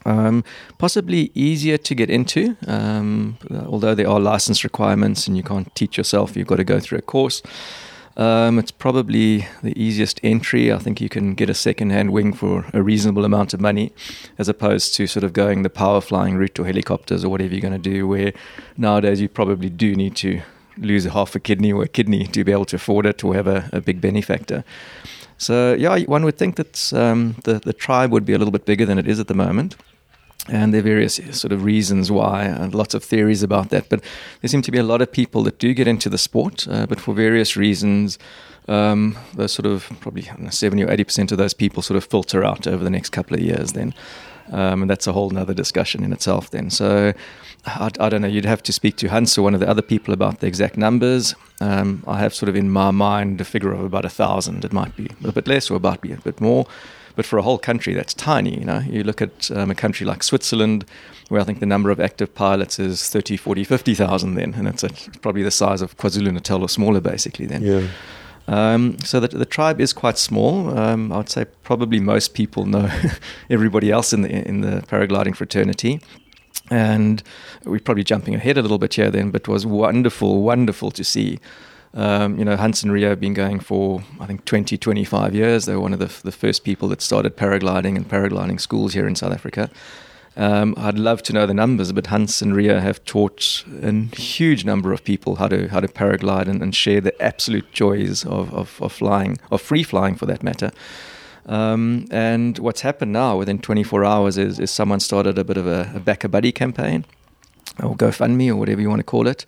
Um, 0.07 0.45
possibly 0.79 1.31
easier 1.35 1.79
to 1.79 1.95
get 1.95 2.11
into, 2.11 2.57
um, 2.67 3.39
although 3.67 3.95
there 3.95 4.09
are 4.09 4.21
license 4.21 4.63
requirements 4.63 5.27
and 5.27 5.37
you 5.37 5.43
can't 5.43 5.75
teach 5.75 5.97
yourself, 5.97 6.37
you've 6.37 6.47
got 6.47 6.57
to 6.57 6.65
go 6.65 6.79
through 6.79 6.99
a 6.99 7.03
course. 7.03 7.43
Um, 8.17 8.59
it's 8.59 8.71
probably 8.71 9.47
the 9.63 9.73
easiest 9.81 10.21
entry. 10.23 10.73
I 10.73 10.79
think 10.79 11.01
you 11.01 11.09
can 11.09 11.35
get 11.35 11.51
a 11.51 11.55
second-hand 11.55 12.13
wing 12.13 12.33
for 12.33 12.65
a 12.73 12.83
reasonable 12.83 13.25
amount 13.25 13.55
of 13.55 13.61
money, 13.61 13.93
as 14.39 14.49
opposed 14.49 14.95
to 14.97 15.07
sort 15.07 15.25
of 15.25 15.33
going 15.33 15.63
the 15.63 15.71
power 15.71 16.01
flying 16.01 16.37
route 16.37 16.59
or 16.61 16.67
helicopters 16.67 17.25
or 17.25 17.29
whatever 17.29 17.55
you're 17.55 17.61
going 17.61 17.83
to 17.83 17.91
do. 17.91 18.07
Where 18.07 18.33
nowadays 18.77 19.21
you 19.21 19.29
probably 19.29 19.71
do 19.71 19.97
need 19.97 20.15
to 20.17 20.43
lose 20.77 21.05
half 21.05 21.35
a 21.35 21.41
kidney 21.41 21.73
or 21.73 21.83
a 21.83 21.89
kidney 21.89 22.27
to 22.27 22.45
be 22.45 22.53
able 22.53 22.67
to 22.67 22.77
afford 22.77 23.07
it 23.07 23.25
or 23.25 23.35
have 23.35 23.49
a, 23.49 23.69
a 23.73 23.81
big 23.81 24.01
benefactor. 24.01 24.65
So 25.39 25.75
yeah, 25.75 25.99
one 26.01 26.25
would 26.25 26.39
think 26.39 26.55
that 26.57 26.93
um, 26.93 27.35
the 27.43 27.59
the 27.59 27.73
tribe 27.73 28.13
would 28.13 28.25
be 28.25 28.33
a 28.33 28.39
little 28.39 28.53
bit 28.53 28.65
bigger 28.65 28.87
than 28.87 28.99
it 28.99 29.09
is 29.09 29.19
at 29.19 29.27
the 29.27 29.35
moment 29.35 29.77
and 30.49 30.75
there 30.75 30.81
are 30.81 30.85
various 30.85 31.17
sort 31.31 31.53
of 31.53 31.65
reasons 31.65 32.11
why, 32.11 32.45
and 32.45 32.75
lots 32.75 32.95
of 32.95 33.03
theories 33.03 33.43
about 33.43 33.71
that. 33.71 33.89
But 33.89 34.03
there 34.41 34.49
seem 34.49 34.63
to 34.63 34.71
be 34.71 34.79
a 34.79 34.83
lot 34.83 35.01
of 35.01 35.11
people 35.11 35.43
that 35.45 35.59
do 35.59 35.73
get 35.73 35.89
into 35.89 36.11
the 36.11 36.19
sport, 36.19 36.69
uh, 36.69 36.87
but 36.87 37.01
for 37.01 37.15
various 37.15 37.57
reasons, 37.57 38.19
um, 38.69 39.17
those 39.35 39.53
sort 39.53 39.67
of 39.67 39.91
probably 40.01 40.29
seventy 40.51 40.85
or 40.85 40.91
eighty 40.91 41.05
percent 41.05 41.33
of 41.33 41.39
those 41.39 41.55
people 41.55 41.83
sort 41.83 41.97
of 41.97 42.05
filter 42.05 42.45
out 42.45 42.67
over 42.67 42.85
the 42.85 42.91
next 42.91 43.11
couple 43.11 43.35
of 43.37 43.41
years. 43.41 43.73
Then, 43.73 43.95
um, 44.53 44.83
and 44.83 44.91
that's 44.91 45.07
a 45.07 45.13
whole 45.13 45.37
other 45.37 45.55
discussion 45.55 46.05
in 46.05 46.13
itself. 46.13 46.51
Then, 46.51 46.69
so 46.69 47.15
I, 47.65 47.91
I, 47.99 48.09
don't 48.11 48.21
know. 48.21 48.29
You'd 48.29 48.45
have 48.45 48.63
to 48.65 48.73
speak 48.73 48.97
to 48.97 49.09
Hans 49.09 49.39
or 49.39 49.43
one 49.43 49.55
of 49.55 49.61
the 49.61 49.69
other 49.69 49.83
people 49.83 50.13
about 50.13 50.41
the 50.41 50.47
exact 50.47 50.77
numbers. 50.77 51.35
Um, 51.61 52.05
I 52.07 52.19
have 52.19 52.35
sort 52.35 52.49
of 52.49 52.57
in 52.57 52.71
my 52.71 52.91
mind 52.91 53.41
a 53.41 53.45
figure 53.45 53.73
of 53.73 53.81
about 53.81 54.05
a 54.05 54.11
thousand. 54.11 54.65
It 54.65 54.73
might 54.73 54.95
be 54.97 55.09
a 55.25 55.33
bit 55.33 55.49
less 55.49 55.71
or 55.71 55.79
might 55.81 56.03
be 56.03 56.13
a 56.13 56.19
bit 56.19 56.41
more. 56.41 56.67
But 57.17 57.27
for 57.27 57.39
a 57.39 57.43
whole 57.43 57.59
country, 57.59 57.95
that's 57.95 58.15
tiny. 58.15 58.59
You 58.59 58.65
know, 58.65 58.81
you 58.81 59.05
look 59.05 59.23
at 59.23 59.51
um, 59.51 59.71
a 59.71 59.75
country 59.75 60.07
like 60.07 60.23
Switzerland, 60.23 60.85
where 61.29 61.41
I 61.41 61.45
think 61.45 61.61
the 61.61 61.67
number 61.67 61.91
of 61.91 62.01
active 62.01 62.35
pilots 62.35 62.79
is 62.79 63.09
30, 63.09 63.37
40, 63.37 63.65
50,000 63.65 64.35
then, 64.35 64.55
and 64.55 64.69
it's 64.69 64.83
a, 64.83 64.91
probably 65.21 65.43
the 65.43 65.51
size 65.51 65.81
of 65.81 65.97
KwaZulu-Natal 65.97 66.63
or 66.63 66.69
smaller, 66.69 67.01
basically. 67.01 67.47
Then, 67.47 67.63
yeah. 67.63 67.87
Um, 68.47 68.99
so 69.01 69.21
the, 69.21 69.29
the 69.29 69.47
tribe 69.47 69.81
is 69.81 69.93
quite 69.93 70.19
small. 70.19 70.77
Um, 70.77 71.13
I 71.13 71.19
would 71.19 71.31
say 71.31 71.47
probably 71.63 72.01
most 72.01 72.35
people 72.35 72.67
know 72.67 72.91
everybody 73.51 73.91
else 73.91 74.13
in 74.13 74.23
the 74.23 74.31
in 74.31 74.61
the 74.61 74.83
paragliding 74.83 75.37
fraternity. 75.37 76.01
And 76.71 77.23
we're 77.65 77.79
probably 77.79 78.05
jumping 78.05 78.35
ahead 78.35 78.57
a 78.57 78.63
little 78.63 78.79
bit 78.79 78.95
here 78.95 79.11
then, 79.11 79.31
but 79.31 79.43
it 79.43 79.49
was 79.49 79.67
wonderful, 79.67 80.43
wonderful 80.43 80.91
to 80.93 81.05
see 81.05 81.39
um, 81.95 82.39
you 82.39 82.45
know, 82.45 82.57
Hans 82.57 82.83
and 82.83 82.93
Ria 82.93 83.09
have 83.11 83.21
been 83.21 83.35
going 83.35 83.61
for, 83.61 84.03
I 84.19 84.27
think, 84.27 84.45
20, 84.45 84.77
25 84.77 85.35
years. 85.35 85.65
They 85.65 85.75
were 85.75 85.81
one 85.81 85.93
of 85.93 86.01
the, 86.01 86.13
the 86.25 86.33
first 86.33 86.65
people 86.65 86.89
that 86.89 87.01
started 87.01 87.37
paragliding 87.37 87.97
and 87.97 88.09
paragliding 88.09 88.61
schools 88.61 88.95
here 88.95 89.07
in 89.07 89.15
South 89.15 89.33
Africa. 89.33 89.71
Um, 90.37 90.75
I'd 90.77 90.99
love 90.99 91.23
to 91.25 91.33
know 91.33 91.47
the 91.47 91.55
numbers, 91.55 91.93
but 91.93 92.09
Hans 92.09 92.43
and 92.43 92.57
Ria 92.57 92.81
have 92.81 93.05
taught 93.05 93.65
a 93.81 93.93
huge 94.17 94.65
number 94.65 94.93
of 94.93 95.05
people 95.05 95.37
how 95.37 95.47
to 95.47 95.69
how 95.69 95.79
to 95.79 95.87
paraglide 95.87 96.49
and, 96.49 96.61
and 96.61 96.75
share 96.75 97.01
the 97.01 97.23
absolute 97.23 97.71
joys 97.73 98.27
of, 98.27 98.53
of, 98.53 98.83
of, 98.83 98.93
flying, 98.93 99.39
of 99.53 99.63
free 99.63 99.85
flying 99.85 100.17
for 100.17 100.27
that 100.27 100.43
matter. 100.43 100.73
Um, 101.47 102.07
and 102.11 102.59
what's 102.59 102.81
happened 102.81 103.13
now 103.13 103.37
within 103.37 103.61
24 103.61 104.05
hours 104.05 104.37
is, 104.37 104.59
is 104.59 104.73
someone 104.73 104.99
started 104.99 105.39
a 105.39 105.45
bit 105.45 105.57
of 105.57 105.69
a, 105.69 105.93
a 105.95 106.01
BackaBuddy 106.01 106.55
campaign 106.55 107.05
or 107.81 107.95
GoFundMe 107.95 108.49
or 108.49 108.57
whatever 108.57 108.81
you 108.81 108.89
want 108.89 109.01
to 109.01 109.05
call 109.05 109.29
it. 109.29 109.45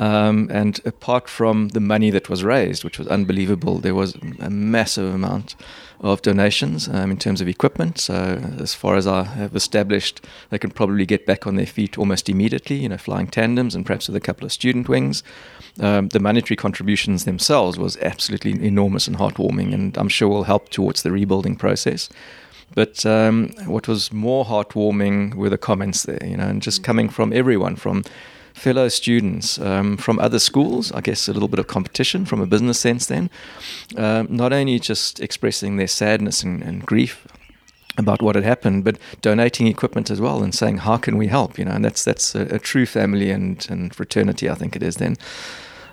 Um, 0.00 0.50
and 0.52 0.80
apart 0.84 1.28
from 1.28 1.68
the 1.68 1.80
money 1.80 2.10
that 2.10 2.28
was 2.28 2.42
raised, 2.42 2.82
which 2.82 2.98
was 2.98 3.06
unbelievable, 3.06 3.78
there 3.78 3.94
was 3.94 4.16
a 4.40 4.50
massive 4.50 5.14
amount 5.14 5.54
of 6.00 6.20
donations 6.20 6.88
um, 6.88 7.12
in 7.12 7.16
terms 7.16 7.40
of 7.40 7.46
equipment. 7.46 7.98
So, 8.00 8.14
as 8.58 8.74
far 8.74 8.96
as 8.96 9.06
I 9.06 9.22
have 9.22 9.54
established, 9.54 10.24
they 10.50 10.58
can 10.58 10.70
probably 10.70 11.06
get 11.06 11.26
back 11.26 11.46
on 11.46 11.54
their 11.54 11.66
feet 11.66 11.96
almost 11.96 12.28
immediately, 12.28 12.76
you 12.76 12.88
know, 12.88 12.98
flying 12.98 13.28
tandems 13.28 13.74
and 13.74 13.86
perhaps 13.86 14.08
with 14.08 14.16
a 14.16 14.20
couple 14.20 14.44
of 14.44 14.52
student 14.52 14.88
wings. 14.88 15.22
Um, 15.78 16.08
the 16.08 16.20
monetary 16.20 16.56
contributions 16.56 17.24
themselves 17.24 17.78
was 17.78 17.96
absolutely 17.98 18.52
enormous 18.64 19.06
and 19.06 19.16
heartwarming, 19.16 19.72
and 19.72 19.96
I'm 19.96 20.08
sure 20.08 20.28
will 20.28 20.44
help 20.44 20.70
towards 20.70 21.02
the 21.02 21.12
rebuilding 21.12 21.54
process. 21.54 22.08
But 22.74 23.06
um, 23.06 23.50
what 23.66 23.86
was 23.86 24.12
more 24.12 24.44
heartwarming 24.44 25.34
were 25.34 25.50
the 25.50 25.58
comments 25.58 26.02
there, 26.02 26.24
you 26.24 26.36
know, 26.36 26.48
and 26.48 26.60
just 26.60 26.82
coming 26.82 27.08
from 27.08 27.32
everyone, 27.32 27.76
from 27.76 28.02
fellow 28.54 28.88
students 28.88 29.58
um, 29.58 29.96
from 29.96 30.18
other 30.20 30.38
schools, 30.38 30.92
I 30.92 31.00
guess 31.00 31.28
a 31.28 31.32
little 31.32 31.48
bit 31.48 31.58
of 31.58 31.66
competition 31.66 32.24
from 32.24 32.40
a 32.40 32.46
business 32.46 32.78
sense 32.78 33.06
then, 33.06 33.28
um, 33.96 34.28
not 34.30 34.52
only 34.52 34.78
just 34.78 35.20
expressing 35.20 35.76
their 35.76 35.88
sadness 35.88 36.42
and, 36.42 36.62
and, 36.62 36.86
grief 36.86 37.26
about 37.98 38.22
what 38.22 38.36
had 38.36 38.44
happened, 38.44 38.84
but 38.84 38.96
donating 39.20 39.66
equipment 39.66 40.08
as 40.10 40.20
well 40.20 40.42
and 40.42 40.54
saying, 40.54 40.78
how 40.78 40.96
can 40.96 41.18
we 41.18 41.26
help? 41.26 41.58
You 41.58 41.64
know, 41.64 41.72
and 41.72 41.84
that's, 41.84 42.04
that's 42.04 42.34
a, 42.34 42.42
a 42.54 42.58
true 42.58 42.86
family 42.86 43.30
and, 43.30 43.66
and 43.68 43.94
fraternity, 43.94 44.48
I 44.48 44.54
think 44.54 44.76
it 44.76 44.82
is 44.82 44.96
then. 44.96 45.16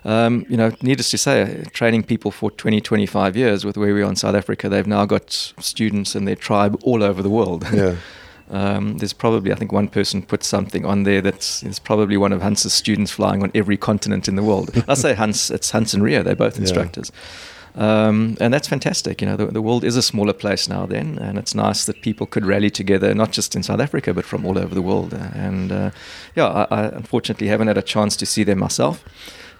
Um, 0.03 0.45
you 0.47 0.57
know, 0.57 0.71
needless 0.81 1.11
to 1.11 1.17
say, 1.17 1.63
training 1.73 2.03
people 2.03 2.31
for 2.31 2.51
20, 2.51 2.79
25 2.79 3.35
years 3.35 3.65
with 3.65 3.77
where 3.77 3.93
we 3.93 4.01
are 4.01 4.09
in 4.09 4.15
South 4.15 4.35
Africa, 4.35 4.69
they've 4.69 4.87
now 4.87 5.05
got 5.05 5.31
students 5.31 6.15
and 6.15 6.27
their 6.27 6.35
tribe 6.35 6.79
all 6.83 7.03
over 7.03 7.21
the 7.21 7.29
world. 7.29 7.67
Yeah. 7.73 7.95
Um, 8.51 8.97
there's 8.97 9.13
probably, 9.13 9.53
I 9.53 9.55
think, 9.55 9.71
one 9.71 9.87
person 9.87 10.21
put 10.21 10.43
something 10.43 10.85
on 10.85 11.03
there 11.03 11.21
that's 11.21 11.63
is 11.63 11.79
probably 11.79 12.17
one 12.17 12.33
of 12.33 12.41
Hans's 12.41 12.73
students 12.73 13.09
flying 13.09 13.41
on 13.43 13.51
every 13.55 13.77
continent 13.77 14.27
in 14.27 14.35
the 14.35 14.43
world. 14.43 14.71
I 14.89 14.93
say 14.93 15.13
Hans, 15.13 15.49
it's 15.49 15.71
Hans 15.71 15.93
and 15.93 16.03
Ria. 16.03 16.21
They're 16.21 16.35
both 16.35 16.59
instructors. 16.59 17.11
Yeah. 17.15 18.07
Um, 18.07 18.35
and 18.41 18.53
that's 18.53 18.67
fantastic. 18.67 19.21
You 19.21 19.27
know, 19.27 19.37
the, 19.37 19.45
the, 19.45 19.61
world 19.61 19.85
is 19.85 19.95
a 19.95 20.01
smaller 20.01 20.33
place 20.33 20.67
now 20.67 20.85
then, 20.85 21.17
and 21.19 21.37
it's 21.37 21.55
nice 21.55 21.85
that 21.85 22.01
people 22.01 22.27
could 22.27 22.45
rally 22.45 22.69
together, 22.69 23.15
not 23.15 23.31
just 23.31 23.55
in 23.55 23.63
South 23.63 23.79
Africa, 23.79 24.13
but 24.13 24.25
from 24.25 24.45
all 24.45 24.57
over 24.57 24.75
the 24.75 24.81
world. 24.81 25.13
And 25.13 25.71
uh, 25.71 25.91
yeah, 26.35 26.47
I, 26.47 26.67
I, 26.69 26.83
unfortunately 26.87 27.47
haven't 27.47 27.67
had 27.67 27.77
a 27.77 27.81
chance 27.81 28.17
to 28.17 28.25
see 28.25 28.43
them 28.43 28.59
myself. 28.59 29.05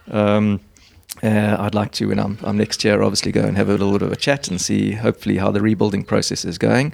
Um, 0.10 0.60
uh, 1.24 1.56
I'd 1.60 1.76
like 1.76 1.92
to, 1.94 2.08
when 2.08 2.20
I'm, 2.20 2.38
I'm, 2.44 2.58
next 2.58 2.84
year, 2.84 3.02
obviously 3.02 3.32
go 3.32 3.44
and 3.44 3.56
have 3.56 3.70
a 3.70 3.74
little 3.74 3.94
bit 3.94 4.02
of 4.02 4.12
a 4.12 4.18
chat 4.18 4.50
and 4.50 4.60
see, 4.60 4.94
hopefully, 4.94 5.38
how 5.38 5.52
the 5.52 5.62
rebuilding 5.62 6.04
process 6.04 6.44
is 6.44 6.58
going. 6.58 6.94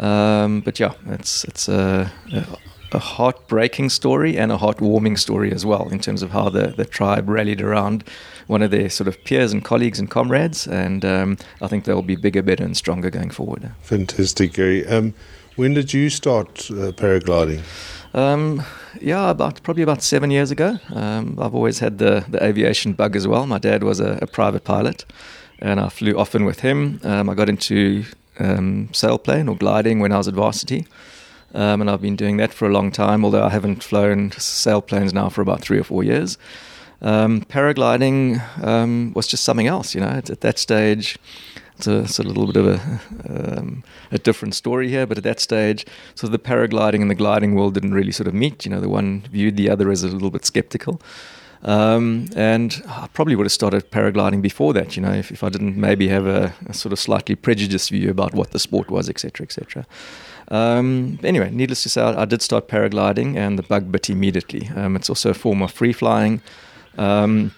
Um, 0.00 0.60
but 0.60 0.80
yeah, 0.80 0.94
it's 1.06 1.44
it's 1.44 1.68
a, 1.68 2.10
a, 2.92 2.98
heartbreaking 2.98 3.90
story 3.90 4.38
and 4.38 4.52
a 4.52 4.56
heartwarming 4.56 5.18
story 5.18 5.52
as 5.52 5.66
well 5.66 5.88
in 5.88 5.98
terms 5.98 6.22
of 6.22 6.30
how 6.30 6.48
the, 6.48 6.68
the 6.68 6.84
tribe 6.84 7.28
rallied 7.28 7.60
around 7.60 8.04
one 8.46 8.62
of 8.62 8.70
their 8.70 8.88
sort 8.88 9.08
of 9.08 9.22
peers 9.24 9.52
and 9.52 9.64
colleagues 9.64 9.98
and 9.98 10.10
comrades, 10.10 10.66
and 10.66 11.04
um, 11.04 11.36
I 11.60 11.66
think 11.68 11.84
they'll 11.84 12.02
be 12.02 12.16
bigger, 12.16 12.42
better, 12.42 12.64
and 12.64 12.76
stronger 12.76 13.10
going 13.10 13.30
forward. 13.30 13.72
Fantastic, 13.82 14.52
Gary. 14.52 14.86
Um, 14.86 15.14
when 15.56 15.74
did 15.74 15.92
you 15.92 16.10
start 16.10 16.70
uh, 16.70 16.92
paragliding? 16.92 17.62
Um, 18.14 18.62
yeah, 19.00 19.30
about 19.30 19.62
probably 19.62 19.82
about 19.82 20.02
seven 20.02 20.30
years 20.30 20.50
ago. 20.50 20.78
Um, 20.92 21.38
I've 21.40 21.54
always 21.54 21.80
had 21.80 21.98
the, 21.98 22.24
the 22.28 22.42
aviation 22.42 22.92
bug 22.92 23.16
as 23.16 23.26
well. 23.26 23.46
My 23.46 23.58
dad 23.58 23.82
was 23.82 24.00
a, 24.00 24.18
a 24.22 24.26
private 24.26 24.64
pilot, 24.64 25.04
and 25.58 25.80
I 25.80 25.88
flew 25.88 26.16
often 26.16 26.44
with 26.44 26.60
him. 26.60 27.00
Um, 27.02 27.28
I 27.28 27.34
got 27.34 27.48
into 27.48 28.04
um, 28.38 28.88
sailplane 28.92 29.48
or 29.48 29.56
gliding 29.56 30.00
when 30.00 30.12
I 30.12 30.18
was 30.18 30.28
at 30.28 30.34
varsity. 30.34 30.86
Um, 31.54 31.80
and 31.80 31.88
I've 31.88 32.02
been 32.02 32.16
doing 32.16 32.36
that 32.38 32.52
for 32.52 32.66
a 32.66 32.72
long 32.72 32.90
time, 32.90 33.24
although 33.24 33.44
I 33.44 33.50
haven't 33.50 33.84
flown 33.84 34.30
sailplanes 34.30 35.12
now 35.12 35.28
for 35.28 35.40
about 35.40 35.60
three 35.60 35.78
or 35.78 35.84
four 35.84 36.02
years. 36.02 36.36
Um, 37.00 37.42
paragliding 37.42 38.42
um, 38.64 39.12
was 39.14 39.26
just 39.26 39.44
something 39.44 39.66
else, 39.66 39.94
you 39.94 40.00
know. 40.00 40.08
At, 40.08 40.30
at 40.30 40.40
that 40.40 40.58
stage, 40.58 41.16
it's 41.76 41.86
a, 41.86 41.98
it's 42.00 42.18
a, 42.18 42.22
little 42.22 42.46
bit 42.46 42.56
of 42.56 42.66
a, 42.66 43.58
um, 43.58 43.84
a 44.10 44.18
different 44.18 44.54
story 44.54 44.88
here, 44.88 45.06
but 45.06 45.18
at 45.18 45.24
that 45.24 45.38
stage, 45.38 45.86
so 46.14 46.26
the 46.26 46.38
paragliding 46.38 47.02
and 47.02 47.10
the 47.10 47.14
gliding 47.14 47.54
world 47.54 47.74
didn't 47.74 47.94
really 47.94 48.12
sort 48.12 48.26
of 48.26 48.34
meet. 48.34 48.64
You 48.64 48.70
know, 48.70 48.80
the 48.80 48.88
one 48.88 49.20
viewed 49.30 49.56
the 49.56 49.70
other 49.70 49.90
as 49.90 50.02
a 50.02 50.08
little 50.08 50.30
bit 50.30 50.44
skeptical. 50.44 51.00
Um, 51.64 52.28
and 52.36 52.82
I 52.86 53.08
probably 53.14 53.36
would 53.36 53.46
have 53.46 53.52
started 53.52 53.90
paragliding 53.90 54.42
before 54.42 54.74
that, 54.74 54.96
you 54.96 55.02
know, 55.02 55.12
if, 55.12 55.30
if 55.30 55.42
I 55.42 55.48
didn't 55.48 55.78
maybe 55.78 56.08
have 56.08 56.26
a, 56.26 56.52
a, 56.66 56.74
sort 56.74 56.92
of 56.92 56.98
slightly 56.98 57.34
prejudiced 57.34 57.88
view 57.88 58.10
about 58.10 58.34
what 58.34 58.50
the 58.50 58.58
sport 58.58 58.90
was, 58.90 59.08
etc., 59.08 59.44
etc. 59.44 59.86
Um, 60.48 61.18
anyway, 61.22 61.50
needless 61.50 61.82
to 61.84 61.88
say, 61.88 62.02
I, 62.02 62.22
I, 62.22 62.24
did 62.26 62.42
start 62.42 62.68
paragliding, 62.68 63.36
and 63.36 63.58
the 63.58 63.62
bug 63.62 63.90
bit 63.90 64.10
immediately. 64.10 64.68
Um, 64.76 64.94
it's 64.94 65.08
also 65.08 65.30
a 65.30 65.34
form 65.34 65.62
of 65.62 65.72
free 65.72 65.94
flying. 65.94 66.42
Um, 66.98 67.54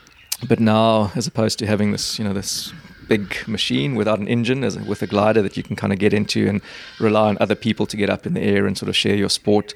but 0.48 0.60
now, 0.60 1.10
as 1.16 1.26
opposed 1.26 1.58
to 1.58 1.66
having 1.66 1.90
this, 1.90 2.16
you 2.16 2.24
know, 2.24 2.32
this 2.32 2.72
big 3.08 3.46
machine 3.48 3.96
without 3.96 4.20
an 4.20 4.28
engine, 4.28 4.62
as 4.62 4.76
a, 4.76 4.84
with 4.84 5.02
a 5.02 5.06
glider 5.08 5.42
that 5.42 5.56
you 5.56 5.64
can 5.64 5.74
kind 5.74 5.92
of 5.92 5.98
get 5.98 6.12
into 6.12 6.48
and 6.48 6.60
rely 7.00 7.28
on 7.28 7.38
other 7.40 7.56
people 7.56 7.86
to 7.86 7.96
get 7.96 8.08
up 8.10 8.24
in 8.24 8.34
the 8.34 8.40
air 8.40 8.66
and 8.66 8.78
sort 8.78 8.88
of 8.88 8.96
share 8.96 9.16
your 9.16 9.30
sport. 9.30 9.74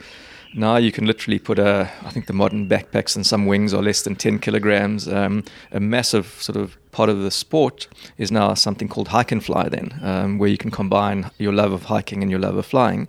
Now 0.54 0.76
you 0.76 0.90
can 0.90 1.06
literally 1.06 1.38
put 1.38 1.58
a, 1.58 1.90
I 2.02 2.10
think 2.10 2.26
the 2.26 2.32
modern 2.32 2.68
backpacks 2.68 3.14
and 3.14 3.24
some 3.24 3.46
wings 3.46 3.72
are 3.72 3.82
less 3.82 4.02
than 4.02 4.16
10 4.16 4.40
kilograms. 4.40 5.06
Um, 5.06 5.44
a 5.70 5.78
massive 5.78 6.26
sort 6.40 6.56
of 6.56 6.76
part 6.90 7.08
of 7.08 7.20
the 7.20 7.30
sport 7.30 7.86
is 8.18 8.32
now 8.32 8.54
something 8.54 8.88
called 8.88 9.08
hike 9.08 9.30
and 9.30 9.44
fly, 9.44 9.68
then, 9.68 9.98
um, 10.02 10.38
where 10.38 10.48
you 10.48 10.58
can 10.58 10.72
combine 10.72 11.30
your 11.38 11.52
love 11.52 11.72
of 11.72 11.84
hiking 11.84 12.22
and 12.22 12.30
your 12.30 12.40
love 12.40 12.56
of 12.56 12.66
flying. 12.66 13.06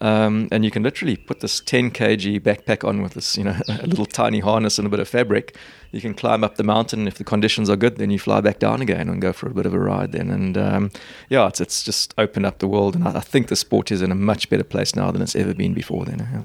Um, 0.00 0.48
and 0.52 0.64
you 0.64 0.70
can 0.70 0.84
literally 0.84 1.16
put 1.16 1.40
this 1.40 1.58
10 1.58 1.90
kg 1.90 2.40
backpack 2.40 2.86
on 2.86 3.02
with 3.02 3.14
this, 3.14 3.36
you 3.36 3.42
know, 3.42 3.56
a 3.68 3.86
little 3.86 4.06
tiny 4.06 4.38
harness 4.38 4.78
and 4.78 4.86
a 4.86 4.90
bit 4.90 5.00
of 5.00 5.08
fabric. 5.08 5.56
You 5.90 6.00
can 6.00 6.14
climb 6.14 6.44
up 6.44 6.56
the 6.56 6.62
mountain. 6.62 7.08
If 7.08 7.14
the 7.14 7.24
conditions 7.24 7.68
are 7.68 7.76
good, 7.76 7.96
then 7.96 8.10
you 8.10 8.18
fly 8.20 8.40
back 8.40 8.60
down 8.60 8.80
again 8.80 9.08
and 9.08 9.20
go 9.20 9.32
for 9.32 9.48
a 9.48 9.54
bit 9.54 9.66
of 9.66 9.74
a 9.74 9.80
ride. 9.80 10.12
Then, 10.12 10.30
and 10.30 10.56
um, 10.56 10.90
yeah, 11.28 11.48
it's 11.48 11.60
it's 11.60 11.82
just 11.82 12.14
opened 12.18 12.46
up 12.46 12.58
the 12.58 12.68
world. 12.68 12.94
And 12.94 13.08
I, 13.08 13.16
I, 13.16 13.20
think 13.20 13.48
the 13.48 13.56
sport 13.56 13.90
is 13.90 14.02
in 14.02 14.12
a 14.12 14.14
much 14.14 14.48
better 14.50 14.64
place 14.64 14.94
now 14.94 15.10
than 15.10 15.22
it's 15.22 15.34
ever 15.34 15.54
been 15.54 15.74
before. 15.74 16.04
Then, 16.04 16.18
yeah. 16.18 16.42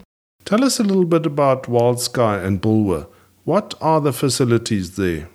Tell 0.53 0.63
us 0.63 0.79
a 0.79 0.83
little 0.83 1.05
bit 1.05 1.25
about 1.25 1.67
Wild 1.67 1.99
Sky 1.99 2.37
and 2.37 2.61
Bulwer. 2.61 3.07
What 3.43 3.73
are 3.81 3.99
the 3.99 4.13
facilities 4.13 4.97
there? 4.97 5.27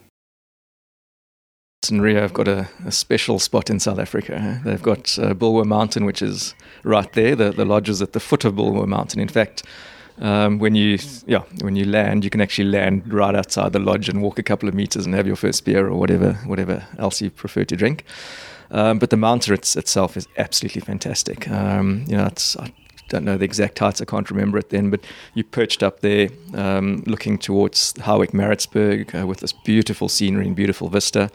and 1.90 2.02
Ria 2.02 2.20
have 2.20 2.34
got 2.34 2.46
a, 2.46 2.68
a, 2.84 2.92
special 2.92 3.38
spot 3.40 3.70
in 3.70 3.80
South 3.80 3.98
Africa. 3.98 4.60
They've 4.64 4.82
got 4.82 5.18
uh, 5.18 5.34
Bulwer 5.34 5.64
Mountain, 5.64 6.04
which 6.04 6.22
is 6.22 6.54
right 6.84 7.10
there. 7.14 7.34
The, 7.34 7.50
the 7.50 7.64
lodge 7.64 7.88
is 7.88 8.02
at 8.02 8.12
the 8.12 8.20
foot 8.20 8.44
of 8.44 8.54
Bulwer 8.54 8.86
Mountain. 8.86 9.20
In 9.20 9.28
fact, 9.28 9.64
um, 10.18 10.58
when 10.60 10.76
you 10.76 10.98
yeah 11.26 11.42
when 11.62 11.74
you 11.74 11.84
land, 11.84 12.22
you 12.22 12.30
can 12.30 12.40
actually 12.40 12.68
land 12.68 13.12
right 13.12 13.34
outside 13.34 13.72
the 13.72 13.80
lodge 13.80 14.08
and 14.08 14.22
walk 14.22 14.38
a 14.38 14.42
couple 14.42 14.68
of 14.68 14.74
meters 14.74 15.06
and 15.06 15.14
have 15.14 15.26
your 15.26 15.36
first 15.36 15.64
beer 15.64 15.88
or 15.88 15.96
whatever 15.98 16.34
whatever 16.46 16.86
else 16.98 17.20
you 17.20 17.30
prefer 17.30 17.64
to 17.64 17.74
drink. 17.74 18.04
Um, 18.70 18.98
but 18.98 19.10
the 19.10 19.16
mountain 19.16 19.54
it's, 19.54 19.74
itself 19.76 20.16
is 20.16 20.28
absolutely 20.36 20.82
fantastic. 20.82 21.48
Um, 21.48 22.04
you 22.06 22.16
know, 22.16 22.26
it's, 22.26 22.56
I 22.56 22.72
don't 23.08 23.24
know 23.24 23.36
the 23.36 23.44
exact 23.44 23.78
heights. 23.78 24.00
I 24.00 24.04
can't 24.04 24.30
remember 24.30 24.58
it 24.58 24.70
then, 24.70 24.90
but 24.90 25.00
you 25.34 25.44
perched 25.44 25.82
up 25.82 26.00
there, 26.00 26.28
um, 26.54 27.02
looking 27.06 27.38
towards 27.38 27.94
Howick 28.00 28.32
Maritzburg 28.32 29.14
uh, 29.14 29.26
with 29.26 29.40
this 29.40 29.52
beautiful 29.52 30.08
scenery 30.08 30.46
and 30.46 30.56
beautiful 30.56 30.88
vista. 30.88 31.30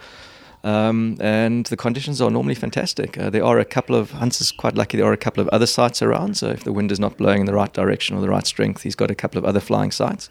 Um, 0.64 1.18
and 1.20 1.66
the 1.66 1.76
conditions 1.76 2.22
are 2.22 2.32
normally 2.32 2.56
fantastic. 2.56 3.18
Uh, 3.18 3.30
there 3.30 3.44
are 3.44 3.60
a 3.60 3.66
couple 3.66 3.96
of, 3.98 4.12
Hans 4.12 4.40
is 4.40 4.52
quite 4.52 4.76
lucky, 4.76 4.98
there 4.98 5.06
are 5.06 5.14
a 5.14 5.18
couple 5.18 5.42
of 5.42 5.50
other 5.50 5.66
sites 5.66 6.02
around. 6.02 6.38
So 6.38 6.48
if 6.48 6.64
the 6.64 6.72
wind 6.72 6.92
is 6.92 7.00
not 7.00 7.18
blowing 7.18 7.42
in 7.42 7.46
the 7.46 7.54
right 7.54 7.74
direction 7.74 8.16
or 8.16 8.22
the 8.22 8.30
right 8.30 8.48
strength, 8.48 8.84
he's 8.84 8.96
got 8.96 9.12
a 9.12 9.16
couple 9.16 9.38
of 9.38 9.46
other 9.46 9.60
flying 9.60 9.92
sites. 9.92 10.30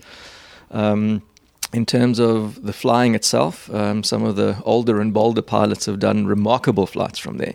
Um, 0.70 1.22
in 1.74 1.84
terms 1.86 2.18
of 2.18 2.62
the 2.62 2.72
flying 2.72 3.14
itself, 3.14 3.72
um, 3.74 4.02
some 4.02 4.24
of 4.24 4.36
the 4.36 4.60
older 4.64 5.00
and 5.00 5.12
bolder 5.12 5.42
pilots 5.42 5.86
have 5.86 5.98
done 5.98 6.26
remarkable 6.26 6.86
flights 6.86 7.18
from 7.18 7.38
there. 7.38 7.54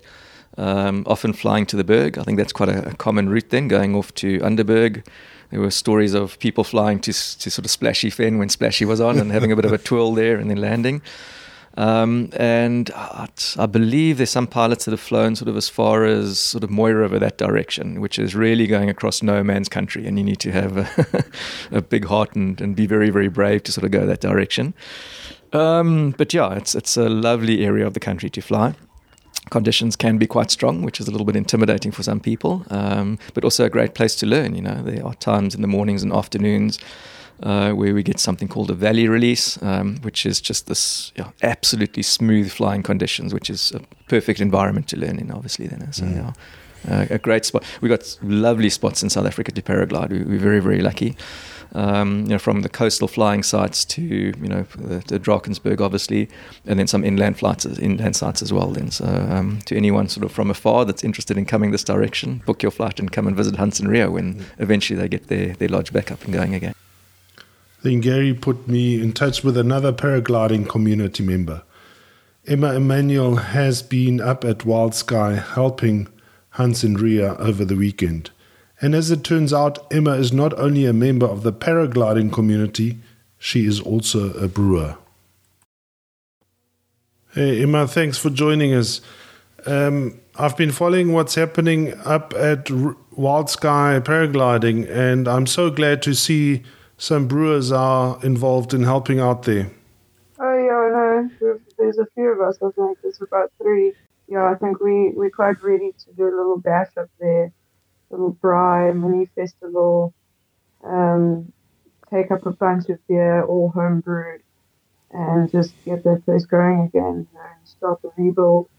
Um, 0.58 1.04
often 1.06 1.34
flying 1.34 1.68
to 1.68 1.76
the 1.76 1.84
Berg. 1.84 2.18
I 2.18 2.24
think 2.24 2.40
that's 2.40 2.52
quite 2.52 2.70
a, 2.70 2.90
a, 2.90 2.94
common 2.96 3.30
route 3.30 3.52
then, 3.52 3.68
going 3.68 3.96
off 3.96 4.12
to 4.16 4.40
Underberg. 4.40 5.06
There 5.52 5.60
were 5.60 5.70
stories 5.70 6.16
of 6.16 6.40
people 6.40 6.64
flying 6.64 7.00
to, 7.02 7.14
to 7.14 7.52
sort 7.52 7.64
of 7.64 7.70
Splashy 7.70 8.10
Fen 8.10 8.40
when 8.40 8.50
Splashy 8.50 8.84
was 8.84 9.00
on 9.00 9.20
and 9.20 9.32
having 9.32 9.52
a 9.52 9.56
bit 9.56 9.66
of 9.66 9.72
a 9.72 9.78
twirl 9.90 10.14
there 10.14 10.38
and 10.38 10.50
then 10.50 10.58
landing. 10.58 11.04
Um, 11.78 12.32
and 12.34 12.90
I 12.96 13.68
believe 13.68 14.18
there's 14.18 14.32
some 14.32 14.48
pilots 14.48 14.86
that 14.86 14.92
have 14.92 15.00
flown 15.00 15.36
sort 15.36 15.48
of 15.48 15.56
as 15.56 15.70
far 15.70 16.06
as 16.06 16.40
sort 16.40 16.64
of 16.64 16.72
Mooi 16.72 16.92
River 16.92 17.20
that 17.20 17.38
direction, 17.38 18.02
which 18.02 18.18
is 18.18 18.36
really 18.36 18.66
going 18.66 18.90
across 18.90 19.22
no 19.22 19.44
man's 19.44 19.70
country, 19.70 20.08
and 20.08 20.18
you 20.18 20.26
need 20.26 20.40
to 20.40 20.52
have 20.52 20.78
a, 20.78 21.26
a 21.78 21.82
big 21.84 22.06
heart 22.06 22.36
and, 22.36 22.60
and, 22.60 22.76
be 22.76 22.88
very, 22.88 23.12
very 23.12 23.28
brave 23.28 23.62
to 23.64 23.72
sort 23.72 23.86
of 23.86 23.92
go 23.92 24.08
that 24.08 24.22
direction. 24.22 24.74
Um, 25.54 26.16
but 26.18 26.34
yeah, 26.34 26.56
it's 26.56 26.74
it's 26.74 26.98
a 26.98 27.08
lovely 27.08 27.64
area 27.64 27.86
of 27.86 27.94
the 27.94 28.00
country 28.00 28.30
to 28.32 28.42
fly. 28.42 28.74
Conditions 29.50 29.96
can 29.96 30.18
be 30.18 30.28
quite 30.28 30.52
strong, 30.52 30.84
which 30.84 31.00
is 31.00 31.08
a 31.08 31.12
little 31.12 31.26
bit 31.26 31.36
intimidating 31.36 31.92
for 31.92 32.04
some 32.04 32.20
people, 32.20 32.66
um, 32.70 33.18
but 33.34 33.44
also 33.44 33.66
a 33.66 33.70
great 33.70 33.94
place 33.94 34.16
to 34.16 34.26
learn. 34.26 34.56
You 34.56 34.62
know, 34.62 34.82
there 34.84 35.06
are 35.06 35.14
times 35.16 35.56
in 35.56 35.62
the 35.62 35.68
mornings 35.68 36.04
and 36.04 36.14
afternoons 36.14 36.80
uh, 37.44 37.72
where 37.72 37.94
we 37.94 38.04
get 38.04 38.20
something 38.20 38.48
called 38.48 38.72
a 38.72 38.74
valley 38.74 39.08
release, 39.08 39.62
um, 39.62 39.98
which 39.98 40.26
is 40.26 40.42
just 40.42 40.68
this 40.68 41.12
you 41.16 41.24
know, 41.24 41.34
absolutely 41.44 42.04
smooth 42.04 42.52
flying 42.52 42.84
conditions, 42.84 43.34
which 43.34 43.50
is 43.50 43.72
a 43.72 43.82
perfect 44.08 44.40
environment 44.40 44.88
to 44.90 44.98
learn 44.98 45.20
in, 45.20 45.32
obviously. 45.32 45.68
Then, 45.68 45.92
so 45.94 46.04
mm. 46.04 46.16
yeah, 46.16 46.34
uh, 46.90 47.06
a 47.10 47.18
great 47.18 47.46
spot. 47.46 47.64
We 47.82 47.90
got 47.90 48.18
lovely 48.22 48.70
spots 48.70 49.04
in 49.04 49.10
South 49.10 49.26
Africa 49.26 49.52
to 49.52 49.62
paraglide. 49.62 50.10
We, 50.10 50.36
are 50.36 50.40
very, 50.40 50.60
very 50.60 50.82
lucky. 50.82 51.16
Um, 51.74 52.22
you 52.22 52.30
know, 52.30 52.40
from 52.40 52.62
the 52.62 52.70
coastal 52.70 53.10
flying 53.10 53.44
sites 53.44 53.84
to 53.86 54.02
you 54.02 54.34
know 54.48 54.64
the, 54.78 55.00
the 55.08 55.20
Drakensberg, 55.20 55.82
obviously, 55.82 56.30
and 56.66 56.80
then 56.80 56.88
some 56.88 57.04
inland 57.04 57.38
flights, 57.38 57.66
inland 57.66 58.16
sites 58.16 58.42
as 58.42 58.54
well. 58.54 58.72
Then, 58.72 58.90
so 58.90 59.06
um, 59.06 59.60
to 59.66 59.76
anyone 59.76 60.08
sort 60.08 60.26
of 60.26 60.32
from 60.32 60.50
afar 60.50 60.86
that's 60.86 61.04
interested 61.04 61.38
in 61.38 61.46
coming 61.46 61.72
this 61.72 61.84
direction, 61.84 62.42
book 62.46 62.64
your 62.64 62.72
flight 62.72 63.00
and 63.00 63.12
come 63.12 63.28
and 63.28 63.36
visit 63.36 63.58
Hans 63.58 63.82
and 63.82 63.90
Ria 63.90 64.10
when 64.10 64.46
eventually 64.60 64.98
they 64.98 65.10
get 65.10 65.28
their, 65.28 65.54
their 65.56 65.68
lodge 65.68 65.92
back 65.92 66.10
up 66.10 66.24
and 66.24 66.34
going 66.34 66.56
again. 66.56 66.74
Then 67.84 68.00
Gary 68.00 68.34
put 68.34 68.68
me 68.68 69.02
in 69.02 69.14
touch 69.14 69.44
with 69.44 69.58
another 69.58 69.92
paragliding 69.92 70.68
community 70.68 71.24
member. 71.24 71.64
Emma 72.48 72.74
Emanuel 72.74 73.36
has 73.36 73.84
been 73.84 74.22
up 74.22 74.46
at 74.46 74.66
Wild 74.66 74.96
Sky 74.96 75.36
helping 75.36 76.08
Hans 76.58 76.84
and 76.84 77.00
Ria 77.00 77.36
over 77.36 77.64
the 77.64 77.76
weekend. 77.76 78.32
And 78.82 78.96
as 78.96 79.12
it 79.12 79.24
turns 79.24 79.54
out, 79.54 79.92
Emma 79.94 80.14
is 80.14 80.34
not 80.34 80.58
only 80.58 80.86
a 80.86 80.94
member 80.94 81.28
of 81.28 81.44
the 81.44 81.54
paragliding 81.54 82.34
community, 82.34 82.98
she 83.38 83.66
is 83.68 83.80
also 83.80 84.34
a 84.34 84.48
brewer. 84.48 84.98
Hey, 87.34 87.62
Emma, 87.62 87.88
thanks 87.88 88.18
for 88.18 88.32
joining 88.32 88.74
us. 88.74 89.02
Um, 89.68 90.20
I've 90.36 90.58
been 90.58 90.72
following 90.72 91.14
what's 91.14 91.36
happening 91.36 91.94
up 92.06 92.34
at 92.34 92.72
Wild 93.12 93.52
Sky 93.52 94.00
Paragliding, 94.04 94.90
and 94.90 95.28
I'm 95.28 95.46
so 95.46 95.70
glad 95.70 96.02
to 96.04 96.16
see 96.16 96.64
some 96.98 97.28
brewers 97.28 97.72
are 97.72 98.20
involved 98.24 98.74
in 98.74 98.82
helping 98.84 99.20
out 99.20 99.44
there. 99.44 99.70
Oh 100.40 100.58
yeah, 100.58 101.30
no, 101.40 101.60
there's 101.78 102.00
a 102.00 102.08
few 102.16 102.32
of 102.32 102.42
us. 102.42 102.58
I 102.64 102.72
think 102.72 102.98
there's 103.04 103.22
about 103.22 103.52
three. 103.62 103.94
Yeah, 104.28 104.50
I 104.52 104.56
think 104.56 104.80
we 104.82 105.12
we're 105.16 105.30
quite 105.32 105.62
ready 105.64 105.94
to 105.94 106.14
do 106.14 106.24
a 106.24 106.36
little 106.38 106.60
bash 106.60 106.92
up 106.98 107.10
there. 107.20 107.52
little 108.12 108.36
braai 108.36 108.96
mini 108.96 109.28
festival, 109.36 110.14
um, 110.84 111.54
take 112.12 112.32
up 112.32 112.46
a 112.46 112.52
bunch 112.52 112.90
of 112.90 113.00
beer, 113.08 113.44
all 113.46 113.70
home 113.70 114.02
brewed, 114.02 114.44
and 115.12 115.52
just 115.52 115.76
get 115.86 116.04
that 116.04 116.24
place 116.26 116.46
going 116.46 116.82
again 116.82 117.28
you 117.32 117.40
know, 117.40 117.42
and 117.58 117.68
start 117.68 118.02
the 118.04 118.12
rebuild. 118.18 118.70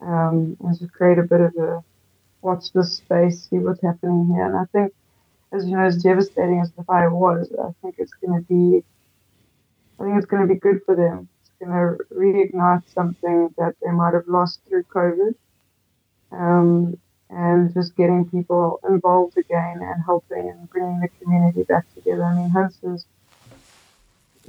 Um, 0.00 0.56
and 0.60 0.78
just 0.78 0.92
create 0.92 1.18
a 1.18 1.22
bit 1.22 1.40
of 1.40 1.56
a 1.56 1.84
watch 2.42 2.72
this 2.72 2.96
space, 2.96 3.48
see 3.48 3.58
what's 3.58 3.82
happening 3.82 4.26
here. 4.34 4.46
And 4.46 4.56
I 4.56 4.64
think, 4.72 4.92
as 5.52 5.66
you 5.66 5.76
know, 5.76 5.84
as 5.84 6.02
devastating 6.02 6.60
as 6.60 6.72
the 6.72 6.84
fire 6.84 7.14
was, 7.14 7.52
I 7.58 7.72
think 7.82 7.96
it's 7.98 8.14
going 8.14 8.40
to 8.40 8.46
be, 8.48 8.84
I 9.98 10.04
think 10.04 10.16
it's 10.18 10.26
going 10.26 10.46
to 10.46 10.52
be 10.54 10.60
good 10.60 10.80
for 10.86 10.96
them. 10.96 11.28
Going 11.62 11.72
to 11.72 12.04
reignite 12.12 12.82
something 12.92 13.54
that 13.56 13.76
they 13.82 13.92
might 13.92 14.14
have 14.14 14.26
lost 14.26 14.60
through 14.68 14.82
COVID. 14.84 15.34
Um, 16.32 16.98
and 17.30 17.72
just 17.72 17.96
getting 17.96 18.28
people 18.28 18.80
involved 18.88 19.38
again 19.38 19.80
and 19.80 20.02
helping 20.04 20.50
and 20.50 20.68
bringing 20.68 21.00
the 21.00 21.08
community 21.20 21.62
back 21.62 21.84
together. 21.94 22.24
I 22.24 22.34
mean, 22.34 22.50
Hunson's, 22.50 23.06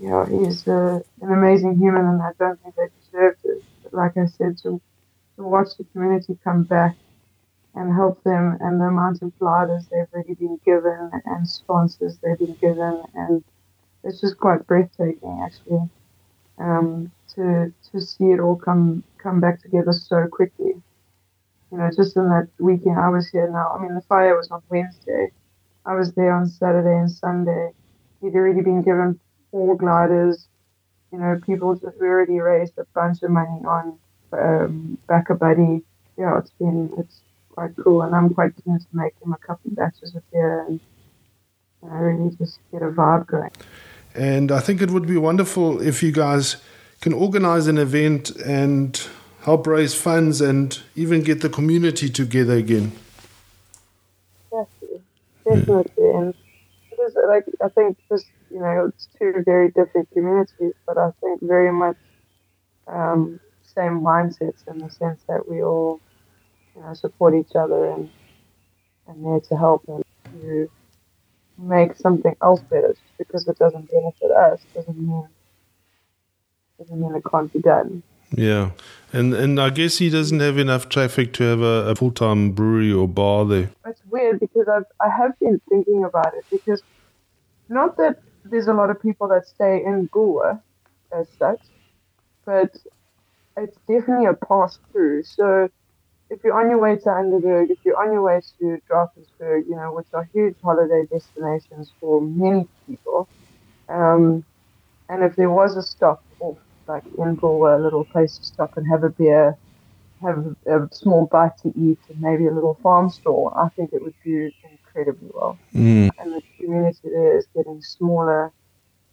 you 0.01 0.09
know, 0.09 0.25
he's 0.25 0.67
uh, 0.67 0.99
an 1.21 1.31
amazing 1.31 1.77
human, 1.77 2.05
and 2.05 2.21
I 2.21 2.31
don't 2.37 2.61
think 2.61 2.75
they 2.75 2.87
deserved 3.05 3.39
it. 3.45 3.63
But 3.83 3.93
like 3.93 4.17
I 4.17 4.25
said, 4.25 4.57
to, 4.63 4.81
to 5.37 5.43
watch 5.43 5.77
the 5.77 5.85
community 5.85 6.37
come 6.43 6.63
back 6.63 6.95
and 7.75 7.93
help 7.93 8.21
them, 8.23 8.57
and 8.59 8.81
the 8.81 8.85
amount 8.85 9.21
of 9.21 9.37
gliders 9.39 9.85
they've 9.87 10.07
already 10.13 10.33
been 10.33 10.59
given, 10.65 11.11
and 11.25 11.47
sponsors 11.47 12.17
they've 12.17 12.39
been 12.39 12.55
given, 12.55 13.03
and 13.13 13.43
it's 14.03 14.19
just 14.19 14.37
quite 14.37 14.67
breathtaking, 14.67 15.41
actually, 15.41 15.89
um, 16.57 17.11
to 17.35 17.73
to 17.91 18.01
see 18.01 18.31
it 18.31 18.39
all 18.39 18.55
come 18.55 19.03
come 19.17 19.39
back 19.39 19.61
together 19.61 19.91
so 19.91 20.27
quickly 20.27 20.75
you 21.73 21.79
know, 21.79 21.89
just 21.89 22.15
in 22.15 22.29
that 22.29 22.49
weekend 22.59 22.99
I 22.99 23.09
was 23.09 23.29
here 23.29 23.49
now. 23.49 23.71
I 23.75 23.81
mean, 23.81 23.95
the 23.95 24.01
fire 24.01 24.37
was 24.37 24.51
on 24.51 24.61
Wednesday. 24.69 25.31
I 25.87 25.95
was 25.95 26.13
there 26.13 26.31
on 26.31 26.47
Saturday 26.47 26.95
and 26.95 27.09
Sunday. 27.09 27.71
He'd 28.21 28.35
already 28.35 28.61
been 28.61 28.83
given 28.83 29.19
four 29.49 29.75
gliders. 29.75 30.47
You 31.11 31.17
know, 31.17 31.39
people 31.43 31.73
just 31.73 31.97
already 31.99 32.39
raised 32.39 32.77
a 32.77 32.85
bunch 32.93 33.23
of 33.23 33.31
money 33.31 33.59
on 33.65 33.97
um, 34.33 34.99
BackaBuddy. 35.09 35.81
Yeah, 36.15 36.37
it's 36.37 36.51
been 36.59 36.93
it's 36.99 37.21
quite 37.49 37.71
cool, 37.83 38.03
and 38.03 38.13
I'm 38.13 38.31
quite 38.31 38.53
keen 38.63 38.77
to 38.77 38.85
make 38.93 39.19
them 39.19 39.33
a 39.33 39.37
couple 39.37 39.71
of 39.71 39.75
batches 39.75 40.13
of 40.13 40.21
beer 40.31 40.65
and 40.67 40.79
know, 41.81 41.89
really 41.89 42.35
just 42.35 42.59
get 42.71 42.83
a 42.83 42.91
vibe 42.91 43.25
going. 43.25 43.51
And 44.15 44.51
I 44.51 44.59
think 44.59 44.81
it 44.81 44.91
would 44.91 45.07
be 45.07 45.17
wonderful 45.17 45.81
if 45.81 46.03
you 46.03 46.11
guys 46.11 46.57
can 47.01 47.13
organize 47.13 47.67
an 47.67 47.77
event 47.77 48.29
and 48.37 49.01
help 49.41 49.67
raise 49.67 49.93
funds 49.93 50.39
and 50.39 50.79
even 50.95 51.21
get 51.21 51.41
the 51.41 51.49
community 51.49 52.09
together 52.09 52.53
again. 52.53 52.93
Definitely, 54.51 55.01
definitely, 55.43 56.09
and 56.11 56.33
because 56.89 57.13
like 57.27 57.45
I 57.61 57.69
think 57.69 57.97
just 58.07 58.27
you 58.49 58.59
know 58.59 58.87
it's 58.87 59.09
two 59.19 59.43
very 59.45 59.69
different 59.71 60.09
communities, 60.11 60.73
but 60.85 60.97
I 60.97 61.11
think 61.19 61.41
very 61.41 61.71
much 61.71 61.97
um, 62.87 63.39
same 63.63 63.99
mindsets 64.01 64.67
in 64.67 64.77
the 64.79 64.89
sense 64.89 65.21
that 65.27 65.49
we 65.49 65.63
all 65.63 65.99
you 66.75 66.81
know 66.81 66.93
support 66.93 67.33
each 67.33 67.55
other 67.55 67.89
and 67.89 68.09
and 69.07 69.25
there 69.25 69.39
to 69.39 69.57
help 69.57 69.83
and 69.87 70.03
to 70.41 70.69
make 71.57 71.95
something 71.95 72.35
else 72.41 72.61
better. 72.61 72.89
Just 72.89 73.17
because 73.17 73.47
it 73.47 73.57
doesn't 73.57 73.89
benefit 73.89 74.31
us 74.31 74.61
doesn't 74.73 74.97
mean 74.97 75.27
doesn't 76.79 76.99
mean 76.99 77.15
it 77.15 77.23
can't 77.29 77.51
be 77.53 77.59
done. 77.59 78.03
Yeah, 78.35 78.71
and 79.11 79.33
and 79.33 79.59
I 79.59 79.69
guess 79.69 79.99
he 79.99 80.09
doesn't 80.09 80.39
have 80.39 80.57
enough 80.57 80.89
traffic 80.89 81.33
to 81.33 81.43
have 81.43 81.61
a, 81.61 81.91
a 81.91 81.95
full 81.95 82.11
time 82.11 82.51
brewery 82.51 82.91
or 82.91 83.07
bar 83.07 83.45
there. 83.45 83.69
It's 83.85 84.01
weird 84.09 84.39
because 84.39 84.67
I've 84.67 84.85
I 84.99 85.09
have 85.09 85.37
been 85.39 85.61
thinking 85.69 86.03
about 86.03 86.33
it 86.33 86.45
because 86.49 86.81
not 87.69 87.97
that 87.97 88.21
there's 88.43 88.67
a 88.67 88.73
lot 88.73 88.89
of 88.89 89.01
people 89.01 89.27
that 89.29 89.47
stay 89.47 89.83
in 89.83 90.09
Goa 90.11 90.61
as 91.11 91.27
such, 91.37 91.61
but 92.45 92.75
it's 93.55 93.77
definitely 93.87 94.25
a 94.25 94.33
pass 94.33 94.79
through. 94.91 95.23
So 95.23 95.69
if 96.33 96.43
you're 96.43 96.59
on 96.59 96.69
your 96.69 96.79
way 96.79 96.95
to 96.95 97.05
Underberg, 97.05 97.69
if 97.69 97.77
you're 97.83 98.01
on 98.01 98.11
your 98.11 98.23
way 98.23 98.41
to 98.59 98.81
Drakensberg, 98.89 99.67
you 99.67 99.75
know, 99.75 99.93
which 99.93 100.07
are 100.13 100.27
huge 100.33 100.55
holiday 100.63 101.05
destinations 101.05 101.91
for 101.99 102.21
many 102.21 102.67
people, 102.87 103.29
um, 103.87 104.43
and 105.09 105.23
if 105.23 105.35
there 105.35 105.51
was 105.51 105.77
a 105.77 105.83
stop 105.83 106.23
off 106.39 106.57
like 106.87 107.03
in 107.17 107.35
Galway, 107.35 107.73
a 107.73 107.77
little 107.77 108.03
place 108.03 108.37
to 108.39 108.45
stop 108.45 108.75
and 108.77 108.87
have 108.87 109.03
a 109.03 109.09
beer, 109.09 109.55
have 110.21 110.55
a, 110.65 110.83
a, 110.83 110.89
small 110.91 111.27
bite 111.27 111.57
to 111.59 111.69
eat, 111.79 111.99
and 112.09 112.19
maybe 112.19 112.47
a 112.47 112.51
little 112.51 112.77
farm 112.81 113.09
store, 113.09 113.55
I 113.57 113.69
think 113.69 113.93
it 113.93 114.01
would 114.01 114.15
do 114.23 114.51
incredibly 114.69 115.29
well. 115.33 115.57
Mm. 115.73 116.09
And 116.17 116.33
the 116.33 116.41
community 116.57 116.99
there 117.03 117.37
is 117.37 117.45
getting 117.55 117.81
smaller, 117.81 118.51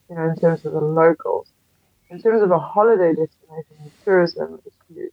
you 0.09 0.17
know, 0.17 0.29
in 0.31 0.37
terms 0.37 0.65
of 0.65 0.73
the 0.73 0.81
locals. 0.81 1.49
In 2.09 2.21
terms 2.21 2.43
of 2.43 2.51
a 2.51 2.59
holiday 2.59 3.15
destination, 3.15 3.93
tourism 4.05 4.61
is 4.67 4.73
huge. 4.93 5.10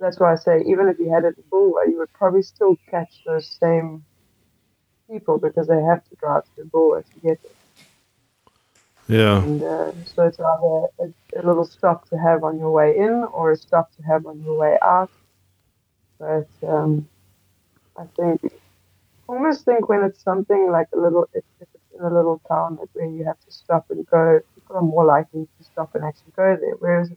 That's 0.00 0.20
why 0.20 0.32
I 0.32 0.36
say, 0.36 0.62
even 0.66 0.88
if 0.88 0.98
you 0.98 1.10
had 1.10 1.24
it 1.24 1.36
in 1.36 1.44
Bulwer, 1.50 1.86
you 1.86 1.98
would 1.98 2.12
probably 2.12 2.42
still 2.42 2.76
catch 2.90 3.22
those 3.26 3.46
same 3.46 4.04
people 5.10 5.38
because 5.38 5.66
they 5.66 5.80
have 5.82 6.08
to 6.08 6.16
drive 6.16 6.44
to 6.56 6.64
Bulwer 6.64 7.02
to 7.02 7.20
get 7.20 7.40
it. 7.44 7.56
Yeah. 9.08 9.42
And 9.42 9.62
uh, 9.62 9.92
so 10.04 10.26
it's 10.26 10.38
either 10.38 10.86
a, 11.00 11.40
a, 11.40 11.42
little 11.42 11.64
stop 11.64 12.08
to 12.10 12.18
have 12.18 12.44
on 12.44 12.58
your 12.58 12.70
way 12.70 12.96
in 12.96 13.24
or 13.32 13.52
a 13.52 13.56
stop 13.56 13.90
to 13.96 14.02
have 14.02 14.26
on 14.26 14.42
your 14.42 14.58
way 14.58 14.76
out. 14.82 15.10
But 16.18 16.48
um, 16.62 17.08
I 17.96 18.04
think, 18.16 18.52
almost 19.26 19.64
think 19.64 19.88
when 19.88 20.04
it's 20.04 20.22
something 20.22 20.70
like 20.70 20.88
a 20.94 20.98
little, 20.98 21.26
if, 21.32 21.42
if 21.58 21.68
it's 21.74 21.98
in 21.98 22.04
a 22.04 22.12
little 22.12 22.40
town 22.46 22.78
where 22.92 23.06
you 23.06 23.24
have 23.24 23.40
to 23.40 23.50
stop 23.50 23.86
and 23.90 24.06
go, 24.06 24.40
people 24.54 24.76
are 24.76 24.82
more 24.82 25.06
likely 25.06 25.48
to 25.58 25.64
stop 25.64 25.94
and 25.94 26.04
actually 26.04 26.32
go 26.36 26.56
there. 26.60 26.74
Whereas 26.78 27.10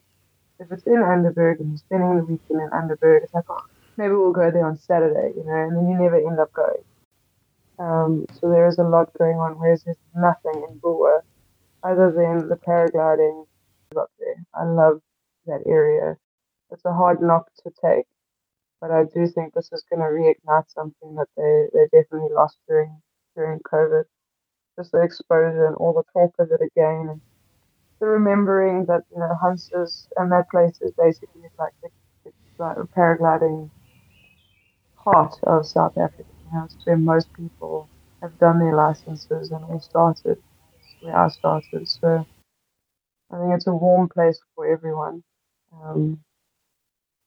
if 0.62 0.71
it's 0.71 0.86
in 0.86 0.93
Underberg 0.93 1.60
and 1.60 1.69
you're 1.69 1.78
spending 1.78 2.17
the 2.17 2.24
weekend 2.24 2.62
in 2.62 2.69
Underberg, 2.69 3.24
it's 3.24 3.34
like, 3.34 3.50
oh, 3.50 3.65
maybe 3.97 4.13
we'll 4.13 4.32
go 4.32 4.52
there 4.52 4.65
on 4.65 4.78
Saturday, 4.78 5.34
you 5.36 5.43
know, 5.43 5.56
and 5.56 5.76
then 5.76 5.89
you 5.89 5.97
never 5.97 6.17
end 6.17 6.39
up 6.39 6.54
going. 6.54 6.84
Um, 7.80 8.26
so 8.39 8.50
there 8.50 8.67
is 8.67 8.78
a 8.78 8.84
lot 8.84 9.12
going 9.17 9.38
on, 9.38 9.58
whereas 9.58 9.84
there's 9.84 9.97
nothing 10.15 10.63
in 10.69 10.78
Bulwer 10.78 11.26
other 11.84 12.12
than 12.12 12.47
the 12.47 12.56
paragliding 12.56 13.47
up 13.97 14.12
there. 14.19 14.36
I 14.54 14.65
love 14.65 15.02
that 15.47 15.63
area. 15.65 16.15
It's 16.71 16.86
a 16.86 16.93
hard 16.93 17.21
knock 17.21 17.47
to 17.63 17.71
take, 17.84 18.06
but 18.80 18.91
I 18.91 19.06
do 19.06 19.28
think 19.28 19.54
this 19.54 19.71
is 19.71 19.84
going 19.89 20.00
to 20.00 20.06
reignite 20.06 20.69
something 20.69 21.15
that 21.15 21.28
they, 21.36 21.67
they 21.74 21.86
definitely 21.86 22.34
lost 22.34 22.58
during 22.67 23.02
during 23.36 23.60
COVID. 23.60 24.04
Just 24.78 24.91
the 24.91 25.02
exposure 25.02 25.65
and 25.65 25.76
all 25.76 25.93
the 25.93 26.04
talk 26.13 26.34
of 26.39 26.50
it 26.52 26.62
again, 26.63 27.19
the 28.02 28.08
remembering 28.08 28.88
that 28.88 29.04
you 29.14 29.20
know 29.20 29.36
Hunsters 29.42 30.10
and 30.18 30.32
that 30.34 30.50
place 30.52 30.80
is 30.82 30.94
basically 30.98 31.44
like 31.60 31.74
the, 31.84 31.90
it's 32.26 32.38
like 32.60 32.78
a 32.78 32.88
paragliding 33.00 33.72
part 35.04 35.36
of 35.44 35.68
South 35.68 35.98
Africa. 35.98 36.30
You 36.46 36.60
know, 36.60 36.66
it's 36.66 36.78
where 36.86 36.98
most 36.98 37.30
people 37.34 37.90
have 38.22 38.38
done 38.40 38.60
their 38.60 38.76
licenses 38.76 39.52
and 39.52 39.66
all 39.66 39.82
started 39.82 40.40
where 41.02 41.18
I 41.18 41.30
started. 41.30 41.88
So 41.88 42.28
I 43.32 43.40
think 43.40 43.56
it's 43.56 43.68
a 43.68 43.74
warm 43.74 44.10
place 44.10 44.40
for 44.56 44.68
everyone. 44.68 45.24
Um, 45.74 46.22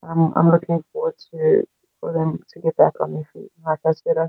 I'm, 0.02 0.32
I'm 0.36 0.50
looking 0.50 0.84
forward 0.92 1.14
to 1.32 1.64
for 2.00 2.12
them 2.12 2.40
to 2.52 2.60
get 2.60 2.76
back 2.76 2.94
on 3.00 3.14
their 3.14 3.28
feet. 3.32 3.50
Like 3.66 3.80
I 3.86 3.92
said, 3.92 4.18
I, 4.18 4.28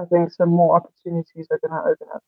I 0.00 0.06
think 0.06 0.32
some 0.32 0.50
more 0.50 0.76
opportunities 0.76 1.48
are 1.50 1.60
going 1.60 1.72
to 1.72 1.90
open 1.90 2.08
up, 2.14 2.22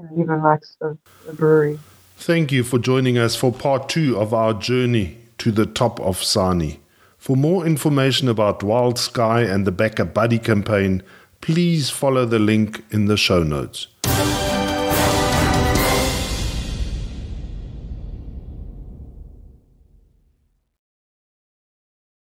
and 0.00 0.18
even 0.18 0.42
like 0.42 0.62
the, 0.80 0.96
brewery. 1.32 1.78
Thank 2.16 2.52
you 2.52 2.64
for 2.64 2.78
joining 2.78 3.18
us 3.18 3.36
for 3.36 3.52
part 3.52 3.88
two 3.88 4.18
of 4.18 4.34
our 4.34 4.54
journey 4.54 5.18
to 5.38 5.50
the 5.50 5.66
top 5.66 6.00
of 6.00 6.22
Sani. 6.22 6.80
For 7.18 7.36
more 7.36 7.66
information 7.66 8.28
about 8.28 8.62
Wild 8.62 8.98
Sky 8.98 9.42
and 9.42 9.66
the 9.66 9.72
BackaBuddy 9.72 10.42
campaign, 10.42 11.02
please 11.40 11.90
follow 11.90 12.24
the 12.24 12.38
link 12.38 12.84
in 12.90 13.06
the 13.06 13.16
show 13.16 13.42
notes. 13.42 13.88